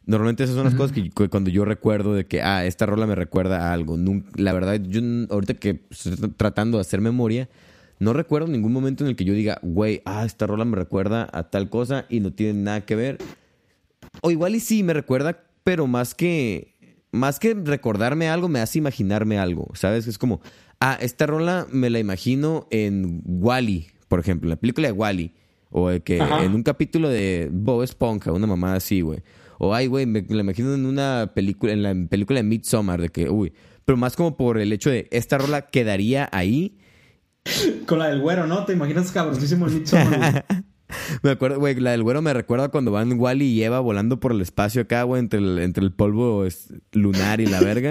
[0.06, 3.06] Normalmente esas son las cosas que, que cuando yo recuerdo de que, ah, esta rola
[3.06, 3.98] me recuerda a algo.
[4.36, 5.00] La verdad, yo
[5.30, 7.48] ahorita que estoy tr- tratando de hacer memoria,
[7.98, 11.28] no recuerdo ningún momento en el que yo diga, güey, ah, esta rola me recuerda
[11.32, 13.18] a tal cosa y no tiene nada que ver.
[14.22, 16.74] O igual y sí me recuerda, pero más que
[17.12, 20.06] más que recordarme algo, me hace imaginarme algo, ¿sabes?
[20.06, 20.40] Es como,
[20.80, 25.32] ah, esta rola me la imagino en Wally, por ejemplo, en la película de Wally,
[25.70, 26.44] o de que Ajá.
[26.44, 29.20] en un capítulo de Bob Esponja, una mamá así, güey.
[29.58, 33.08] O ay, güey, me la imagino en una película, en la película de Midsommar, de
[33.08, 33.52] que, uy,
[33.84, 36.76] pero más como por el hecho de esta rola quedaría ahí
[37.86, 38.64] Con la del güero, ¿no?
[38.64, 40.62] ¿Te imaginas cabrosísimo el Midsommar, güey?
[41.22, 44.30] Me acuerdo, güey, la del güero me recuerda cuando van Wally y Eva volando por
[44.30, 46.44] el espacio acá, güey, entre el, entre el polvo
[46.92, 47.90] lunar y la verga.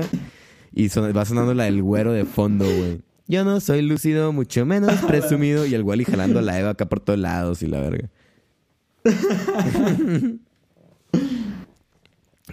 [0.74, 3.01] Y son- va sonando la del güero de fondo, güey.
[3.28, 5.66] Yo no soy lúcido, mucho menos presumido.
[5.66, 8.09] Y el Wally jalando a la Eva acá por todos lados y la verga.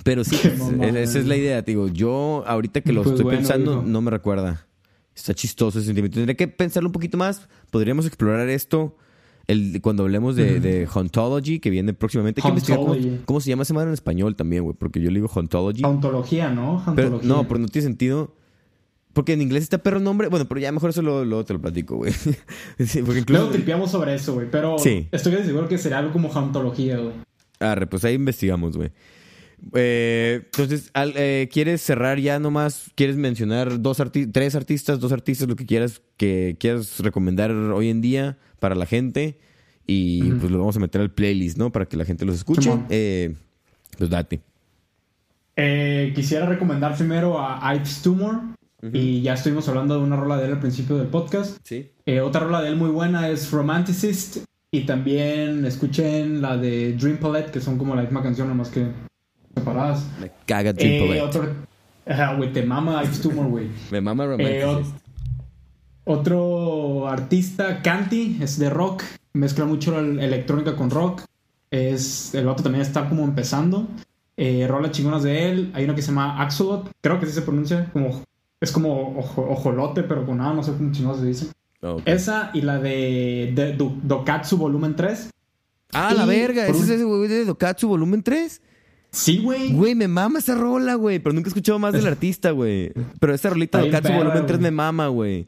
[0.05, 0.37] Pero sí,
[0.81, 1.89] es- esa es la idea, digo.
[1.89, 3.87] Yo ahorita que lo Pues estoy bueno, pensando, viejo.
[3.89, 4.67] no me recuerda.
[5.15, 6.15] Está chistoso ese sentimiento.
[6.17, 7.49] Tendría que pensarlo un poquito más.
[7.71, 8.97] Podríamos explorar esto
[9.47, 12.41] el, cuando hablemos de, de Hauntology, que viene próximamente.
[12.41, 12.97] Hay que investigar cómo,
[13.27, 14.75] cómo se llama esa madre en español también, güey.
[14.79, 15.85] Porque yo le digo Hauntology.
[15.85, 16.83] Ontología, ¿no?
[16.97, 17.29] pero, Ontología.
[17.29, 18.35] no, pero no tiene sentido.
[19.13, 20.29] Porque en inglés está perro nombre.
[20.29, 22.13] Bueno, pero ya mejor eso luego, luego te lo platico, güey.
[22.79, 23.25] Sí, incluso...
[23.29, 24.51] Luego tripeamos sobre eso, güey.
[24.51, 25.09] Pero Sí.
[25.13, 27.13] estoy seguro que será algo como ontología, güey.
[27.61, 28.91] Arre, pues ahí investigamos, güey.
[29.75, 32.91] Eh, entonces, al- eh, ¿quieres cerrar ya nomás?
[32.95, 37.89] ¿Quieres mencionar dos arti- tres artistas, dos artistas, lo que quieras que quieras recomendar hoy
[37.89, 39.39] en día para la gente?
[39.87, 41.71] Y pues lo vamos a meter al playlist, ¿no?
[41.73, 42.71] Para que la gente los escuche.
[42.89, 43.35] Eh,
[43.99, 44.41] pues date.
[45.57, 48.41] Eh, quisiera recomendar primero a Ives Tumor.
[48.93, 51.59] Y ya estuvimos hablando de una rola de él al principio del podcast.
[51.63, 51.93] Sí.
[52.05, 54.39] Eh, otra rola de él muy buena es Romanticist.
[54.73, 58.87] Y también escuchen la de Dream Palette, que son como la misma canción, nomás que
[59.55, 60.05] separadas.
[60.21, 61.49] Me caga Triple Eh, otro.
[62.07, 63.69] Ajá, güey, te mama Ives Tumor, güey.
[63.91, 64.97] Me mama Eh, Romanticist.
[64.97, 65.01] ot-
[66.05, 69.03] otro artista, Canty, es de rock.
[69.35, 71.23] Mezcla mucho el- electrónica con rock.
[71.71, 73.87] Es, el vato también está como empezando.
[74.37, 75.71] Eh, rolas chingonas de él.
[75.75, 76.91] Hay uno que se llama Axolot.
[77.01, 77.89] Creo que así se pronuncia.
[77.93, 78.23] Como,
[78.61, 81.47] es como ojo- ojolote, pero con nada, no sé cómo chingados se dice.
[81.83, 82.01] Oh.
[82.05, 85.31] Esa y la de, de Do- Dokatsu Volumen 3.
[85.95, 86.67] Ah, la verga.
[86.67, 88.63] ¿Ese es ese güey de Dokatsu volumen 3?
[89.13, 89.73] Sí, güey.
[89.75, 91.19] Güey, me mama esa rola, güey.
[91.19, 92.93] Pero nunca he escuchado más del artista, güey.
[93.21, 94.61] Pero esa rolita de perra, volumen 3 güey.
[94.61, 95.47] me mama, güey.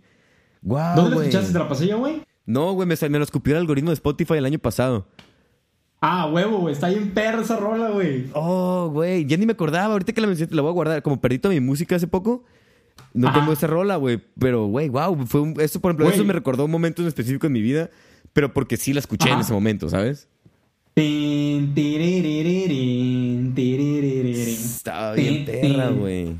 [0.62, 1.52] Guau, ¿Dónde la escuchaste?
[1.52, 2.22] ¿Te la pasé yo, güey?
[2.46, 5.06] No, güey, me, me lo escupió el algoritmo de Spotify el año pasado.
[6.00, 6.74] Ah, huevo, güey.
[6.74, 8.26] Está bien perra esa rola, güey.
[8.34, 9.92] Oh, güey, ya ni me acordaba.
[9.94, 11.02] Ahorita que la mencioné, te la voy a guardar.
[11.02, 12.44] Como perdí toda mi música hace poco,
[13.14, 13.40] no Ajá.
[13.40, 14.22] tengo esa rola, güey.
[14.38, 15.26] Pero, güey, wow.
[15.26, 17.88] Fue un- eso, por ejemplo, eso me recordó un momento en específico en mi vida,
[18.34, 20.28] pero porque sí la escuché en ese momento, ¿sabes?
[24.47, 26.36] Estaba bien perra, güey.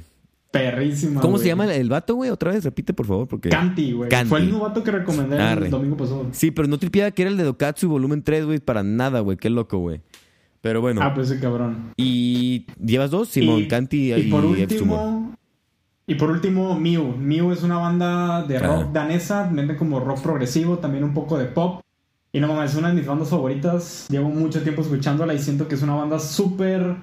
[0.51, 1.21] Perrísima.
[1.21, 2.31] ¿Cómo se llama el vato, güey?
[2.31, 3.49] Otra vez, repite, por favor, porque...
[3.49, 4.09] Canti, güey.
[4.27, 5.65] Fue el nuevo vato que recomendé Arre.
[5.67, 6.29] el domingo pasado.
[6.31, 9.37] Sí, pero no tripiaba que era el de Dokatsu volumen 3, güey, para nada, güey.
[9.37, 10.01] Qué loco, güey.
[10.61, 11.01] Pero bueno.
[11.03, 11.91] Ah, pues ese cabrón.
[11.97, 13.29] ¿Y llevas dos?
[13.29, 15.35] Simón, y, Canti y, y por último.
[16.07, 17.17] Y por último, Mew.
[17.19, 18.91] Mew es una banda de rock Ah.
[18.93, 21.81] danesa, vende como rock progresivo, también un poco de pop.
[22.35, 24.07] Y no mames, es una de mis bandas favoritas.
[24.11, 26.97] Llevo mucho tiempo escuchándola y siento que es una banda súper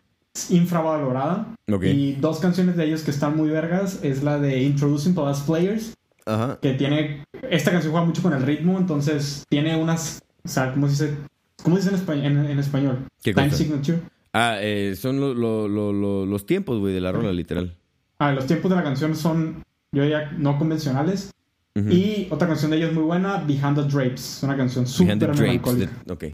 [0.49, 1.55] infravalorada.
[1.71, 1.83] Ok.
[1.85, 5.39] Y dos canciones de ellos que están muy vergas es la de Introducing to Us
[5.39, 5.93] Players,
[6.25, 6.59] Ajá.
[6.61, 7.23] que tiene...
[7.49, 10.21] Esta canción juega mucho con el ritmo, entonces tiene unas...
[10.43, 11.17] O sea, ¿cómo se dice?
[11.63, 13.05] ¿Cómo se dice en, espa- en- en español?
[13.23, 13.57] ¿Qué Time cosa?
[13.57, 13.99] signature.
[14.33, 17.77] Ah, eh, son lo- lo- lo- lo- los tiempos, güey, de la rola, literal.
[18.19, 21.31] Ah, los tiempos de la canción son, yo diría, no convencionales.
[21.75, 24.37] Y otra canción de ellos muy buena, Behind the Drapes.
[24.37, 25.91] Es una canción súper melancólica.
[26.05, 26.23] de- ok.
[26.23, 26.33] ¿Y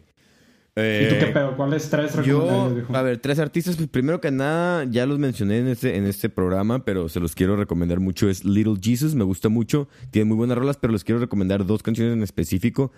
[0.79, 1.55] tú Eh, qué pedo?
[1.57, 2.95] ¿Cuáles tres Yo, viejo?
[2.95, 3.75] a ver, tres artistas.
[3.77, 7.33] Pues primero que nada, ya los mencioné en este, en este programa, pero se los
[7.33, 8.29] quiero recomendar mucho.
[8.29, 9.88] Es Little Jesus, me gusta mucho.
[10.11, 12.91] Tiene muy buenas rolas, pero les quiero recomendar dos canciones en específico.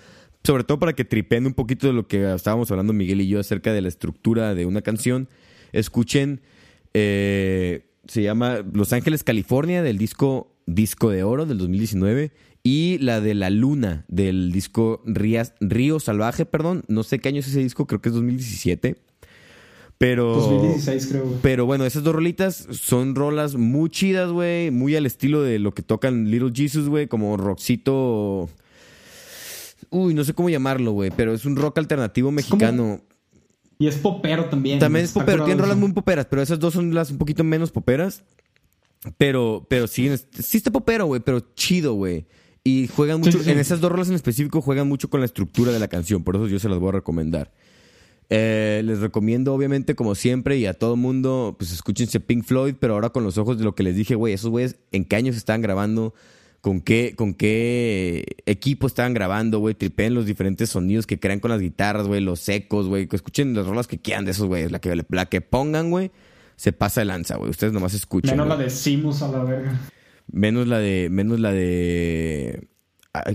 [0.43, 3.39] Sobre todo para que tripen un poquito de lo que estábamos hablando Miguel y yo
[3.39, 5.29] acerca de la estructura de una canción.
[5.71, 6.41] Escuchen,
[6.93, 12.31] eh, se llama Los Ángeles, California, del disco Disco de Oro del 2019.
[12.61, 16.83] Y la de La Luna, del disco Rías- Río Salvaje, perdón.
[16.87, 18.97] No sé qué año es ese disco, creo que es 2017.
[19.97, 20.35] Pero.
[20.35, 21.37] 2016 creo, güey.
[21.41, 24.71] Pero bueno, esas dos rolitas son rolas muy chidas, güey.
[24.71, 27.07] Muy al estilo de lo que tocan Little Jesus, güey.
[27.07, 28.49] Como rockcito.
[29.89, 31.11] Uy, no sé cómo llamarlo, güey.
[31.15, 33.01] Pero es un rock alternativo mexicano.
[33.77, 34.79] Y es popero también.
[34.79, 35.45] También es popero.
[35.45, 38.23] Tienen rolas muy poperas, pero esas dos son las un poquito menos poperas.
[39.17, 42.25] Pero, pero sí, sí está popero, güey, pero chido, güey.
[42.63, 43.51] Y juegan mucho, sí, sí.
[43.51, 46.35] en esas dos rolas en específico juegan mucho con la estructura de la canción, por
[46.35, 47.53] eso yo se las voy a recomendar.
[48.31, 52.93] Eh, les recomiendo, obviamente, como siempre, y a todo mundo, pues escúchense Pink Floyd, pero
[52.93, 55.35] ahora con los ojos de lo que les dije, güey, esos güeyes, ¿en qué años
[55.35, 56.13] estaban grabando?
[56.61, 59.75] ¿Con qué, con qué equipo estaban grabando, güey?
[59.75, 63.07] Tripeen los diferentes sonidos que crean con las guitarras, güey, los secos, güey.
[63.07, 64.69] Que escuchen las rolas que quieran de esos güeyes.
[64.69, 66.11] La que, la que pongan, güey,
[66.59, 67.49] se pasa de lanza, güey.
[67.49, 68.31] Ustedes nomás escuchen.
[68.31, 69.79] Menos la de Simus a la verga.
[70.29, 71.07] Menos la de.
[71.09, 72.67] Menos la de.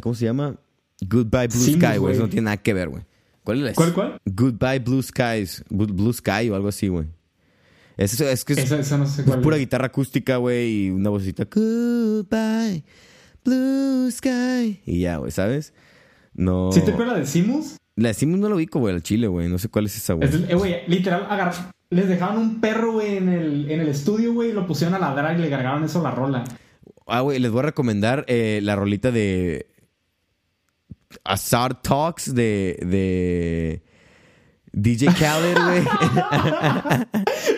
[0.02, 0.56] ¿Cómo se llama?
[1.00, 2.12] Goodbye Blue Simus, Sky, güey.
[2.14, 3.02] Eso no tiene nada que ver, güey.
[3.42, 3.72] ¿Cuál es la?
[3.72, 4.20] ¿Cuál, cuál?
[4.26, 5.64] Goodbye Blue Skies.
[5.70, 7.06] Blue Sky o algo así, güey.
[7.96, 9.40] Es, es que es, Esa, esa no sé es cuál.
[9.40, 9.60] pura es.
[9.60, 11.44] guitarra acústica, güey, y una vocecita.
[11.50, 12.84] Goodbye
[13.42, 14.82] Blue Sky.
[14.84, 15.72] Y ya, güey, ¿sabes?
[16.34, 16.72] No.
[16.72, 17.76] ¿Sí te acuerdas la de Simus?
[17.96, 19.48] La decimos no lo ubico, güey, al chile, güey.
[19.48, 20.28] No sé cuál es esa, güey.
[20.28, 21.54] Es eh, güey, literal, agar-
[21.94, 24.98] les dejaban un perro, güey, en el, en el estudio, güey, y lo pusieron a
[24.98, 26.44] ladrar y le cargaron eso a la rola.
[27.06, 29.66] Ah, güey, les voy a recomendar eh, la rolita de
[31.24, 33.82] Azar Talks de, de
[34.72, 35.84] DJ Khaled, güey.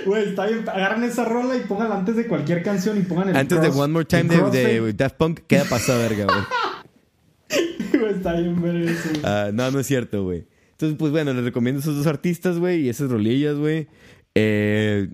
[0.07, 0.69] Güey, está bien.
[0.69, 3.93] Agarren esa rola y pónganla antes de cualquier canción y pongan el Antes de One
[3.93, 6.39] More Time de, de Daft Punk, queda pasada verga, güey.
[7.99, 9.09] Güey, está bien ver eso.
[9.11, 9.23] güey.
[9.25, 10.47] Ah, no, no es cierto, güey.
[10.73, 13.89] Entonces, pues bueno, les recomiendo esos dos artistas, güey, y esas rolillas, güey.
[14.39, 15.09] Eh,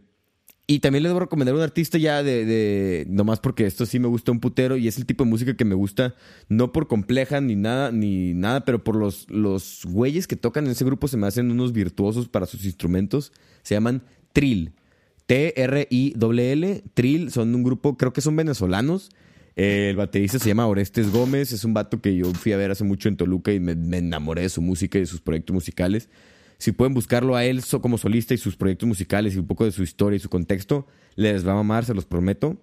[0.67, 3.07] y también les voy a recomendar un artista ya de, de.
[3.09, 5.65] Nomás porque esto sí me gusta un putero y es el tipo de música que
[5.65, 6.15] me gusta,
[6.49, 10.73] no por compleja ni nada, ni nada, pero por los, los güeyes que tocan en
[10.73, 13.33] ese grupo se me hacen unos virtuosos para sus instrumentos.
[13.63, 14.03] Se llaman
[14.33, 14.73] Trill.
[15.27, 16.85] T-R-I-L-L.
[16.95, 19.11] Trill son un grupo, creo que son venezolanos.
[19.55, 22.71] Eh, el baterista se llama Orestes Gómez, es un vato que yo fui a ver
[22.71, 25.55] hace mucho en Toluca y me, me enamoré de su música y de sus proyectos
[25.55, 26.09] musicales.
[26.63, 29.73] Si pueden buscarlo a él como solista y sus proyectos musicales y un poco de
[29.73, 30.87] su historia y su contexto,
[31.17, 32.57] les va a mamar, se los prometo.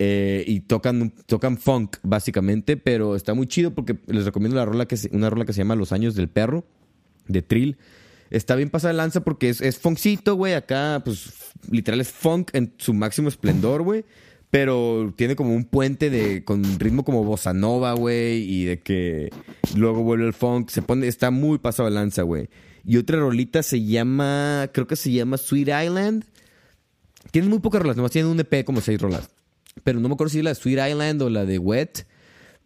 [0.00, 4.88] Eh, y tocan, tocan funk, básicamente, pero está muy chido porque les recomiendo la rola
[4.88, 6.64] que una rola que se llama Los Años del Perro,
[7.28, 7.76] de Trill.
[8.30, 10.54] Está bien pasada de lanza porque es, es funkcito, güey.
[10.54, 11.32] Acá, pues,
[11.70, 14.04] literal es funk en su máximo esplendor, güey.
[14.50, 18.42] Pero tiene como un puente de con ritmo como bossa nova, güey.
[18.52, 19.30] Y de que
[19.76, 20.70] luego vuelve el funk.
[20.70, 22.48] Se pone, está muy pasado de lanza, güey.
[22.88, 26.24] Y otra rolita se llama, creo que se llama Sweet Island.
[27.30, 29.28] Tienen muy pocas rolas, nomás tienen un EP como seis rolas.
[29.84, 32.06] Pero no me acuerdo si es la de Sweet Island o la de Wet.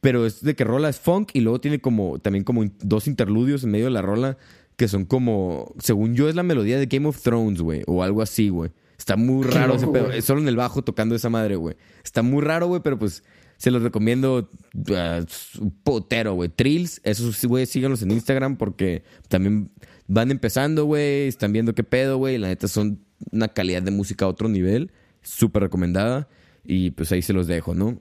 [0.00, 3.64] Pero es de que rola es funk y luego tiene como también como dos interludios
[3.64, 4.38] en medio de la rola
[4.76, 8.22] que son como, según yo, es la melodía de Game of Thrones, güey, o algo
[8.22, 8.70] así, güey.
[8.96, 10.22] Está muy raro ese pedo.
[10.22, 11.74] solo en el bajo tocando esa madre, güey.
[12.04, 13.24] Está muy raro, güey, pero pues
[13.56, 14.48] se los recomiendo
[14.94, 15.20] ah,
[15.60, 16.48] un potero, güey.
[16.48, 19.70] Trills, esos güey, síganlos en Instagram porque también
[20.12, 22.36] van empezando, güey, están viendo qué pedo, güey.
[22.36, 23.00] La neta son
[23.30, 24.92] una calidad de música a otro nivel,
[25.22, 26.28] súper recomendada.
[26.64, 27.98] Y pues ahí se los dejo, ¿no?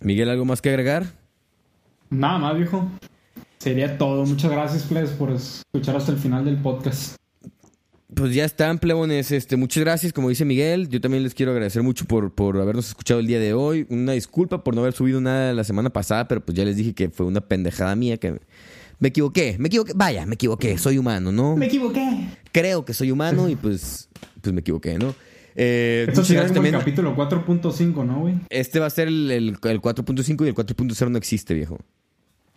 [0.00, 1.06] Miguel, ¿algo más que agregar?
[2.10, 2.90] Nada más, viejo.
[3.58, 4.26] Sería todo.
[4.26, 7.16] Muchas gracias, Ples, por escuchar hasta el final del podcast.
[8.12, 9.30] pues ya están, plebones.
[9.30, 10.88] Este, muchas gracias, como dice Miguel.
[10.88, 13.86] Yo también les quiero agradecer mucho por, por habernos escuchado el día de hoy.
[13.88, 16.92] Una disculpa por no haber subido nada la semana pasada, pero pues ya les dije
[16.92, 18.40] que fue una pendejada mía que
[18.98, 19.92] me equivoqué, me equivoqué.
[19.94, 21.56] Vaya, me equivoqué, soy humano, ¿no?
[21.56, 22.28] Me equivoqué.
[22.52, 24.08] Creo que soy humano y pues,
[24.40, 25.14] pues me equivoqué, ¿no?
[25.54, 28.34] Eh, Esto sería como el capítulo 4.5, ¿no, güey?
[28.50, 31.78] Este va a ser el, el, 4.5 y el 4.0 no existe, viejo.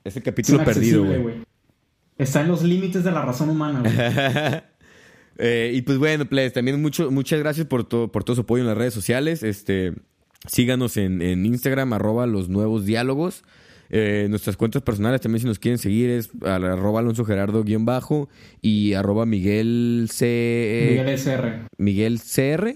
[0.04, 1.44] Es el capítulo perdido, güey.
[2.18, 3.94] Está en los límites de la razón humana, güey.
[5.42, 8.62] Eh, y pues bueno, pues también mucho, muchas gracias por todo, por todo su apoyo
[8.62, 9.42] en las redes sociales.
[9.42, 9.94] Este,
[10.46, 13.46] síganos en, en Instagram, arroba los nuevos diálogos.
[13.90, 18.30] Eh, nuestras cuentas personales también si nos quieren seguir es arroba Alonso Gerardo guion bajo
[18.62, 20.88] y arroba Miguel C...
[20.90, 21.60] Miguel SR.
[21.78, 22.76] Miguel CR.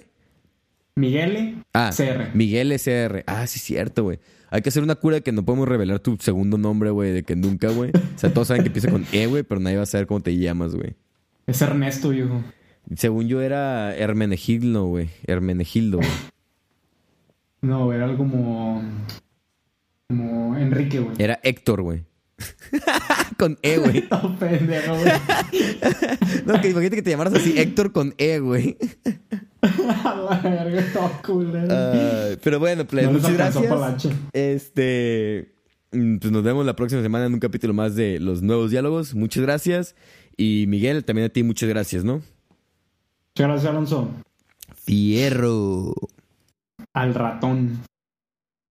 [0.96, 2.36] Miguel ah, CR.
[2.36, 3.24] Miguel SR.
[3.28, 4.20] Ah, sí, cierto, güey.
[4.50, 7.24] Hay que hacer una cura de que no podemos revelar tu segundo nombre, güey, de
[7.24, 7.90] que nunca, güey.
[7.90, 10.20] O sea, todos saben que empieza con E, güey, pero nadie va a saber cómo
[10.20, 10.94] te llamas, güey.
[11.48, 12.44] Es Ernesto, viejo.
[12.96, 15.10] Según yo era Hermenegildo, güey.
[15.26, 16.10] Hermenegildo, güey.
[17.62, 18.84] No, era algo como.
[20.16, 21.16] Como Enrique, güey.
[21.18, 22.04] Era Héctor, güey.
[23.38, 24.08] con E, güey.
[24.12, 25.12] no, pendejo, güey.
[26.46, 28.78] no, que imagínate que te llamaras así Héctor con E, güey.
[31.64, 34.14] uh, pero bueno, pues, muchas gracias.
[34.34, 35.56] Este.
[35.92, 39.16] Mm, pues nos vemos la próxima semana en un capítulo más de los nuevos diálogos.
[39.16, 39.96] Muchas gracias.
[40.38, 42.22] Y Miguel, también a ti muchas gracias, ¿no?
[43.36, 44.12] Muchas gracias, Alonso.
[44.76, 45.96] Fierro.
[46.94, 47.80] Al ratón.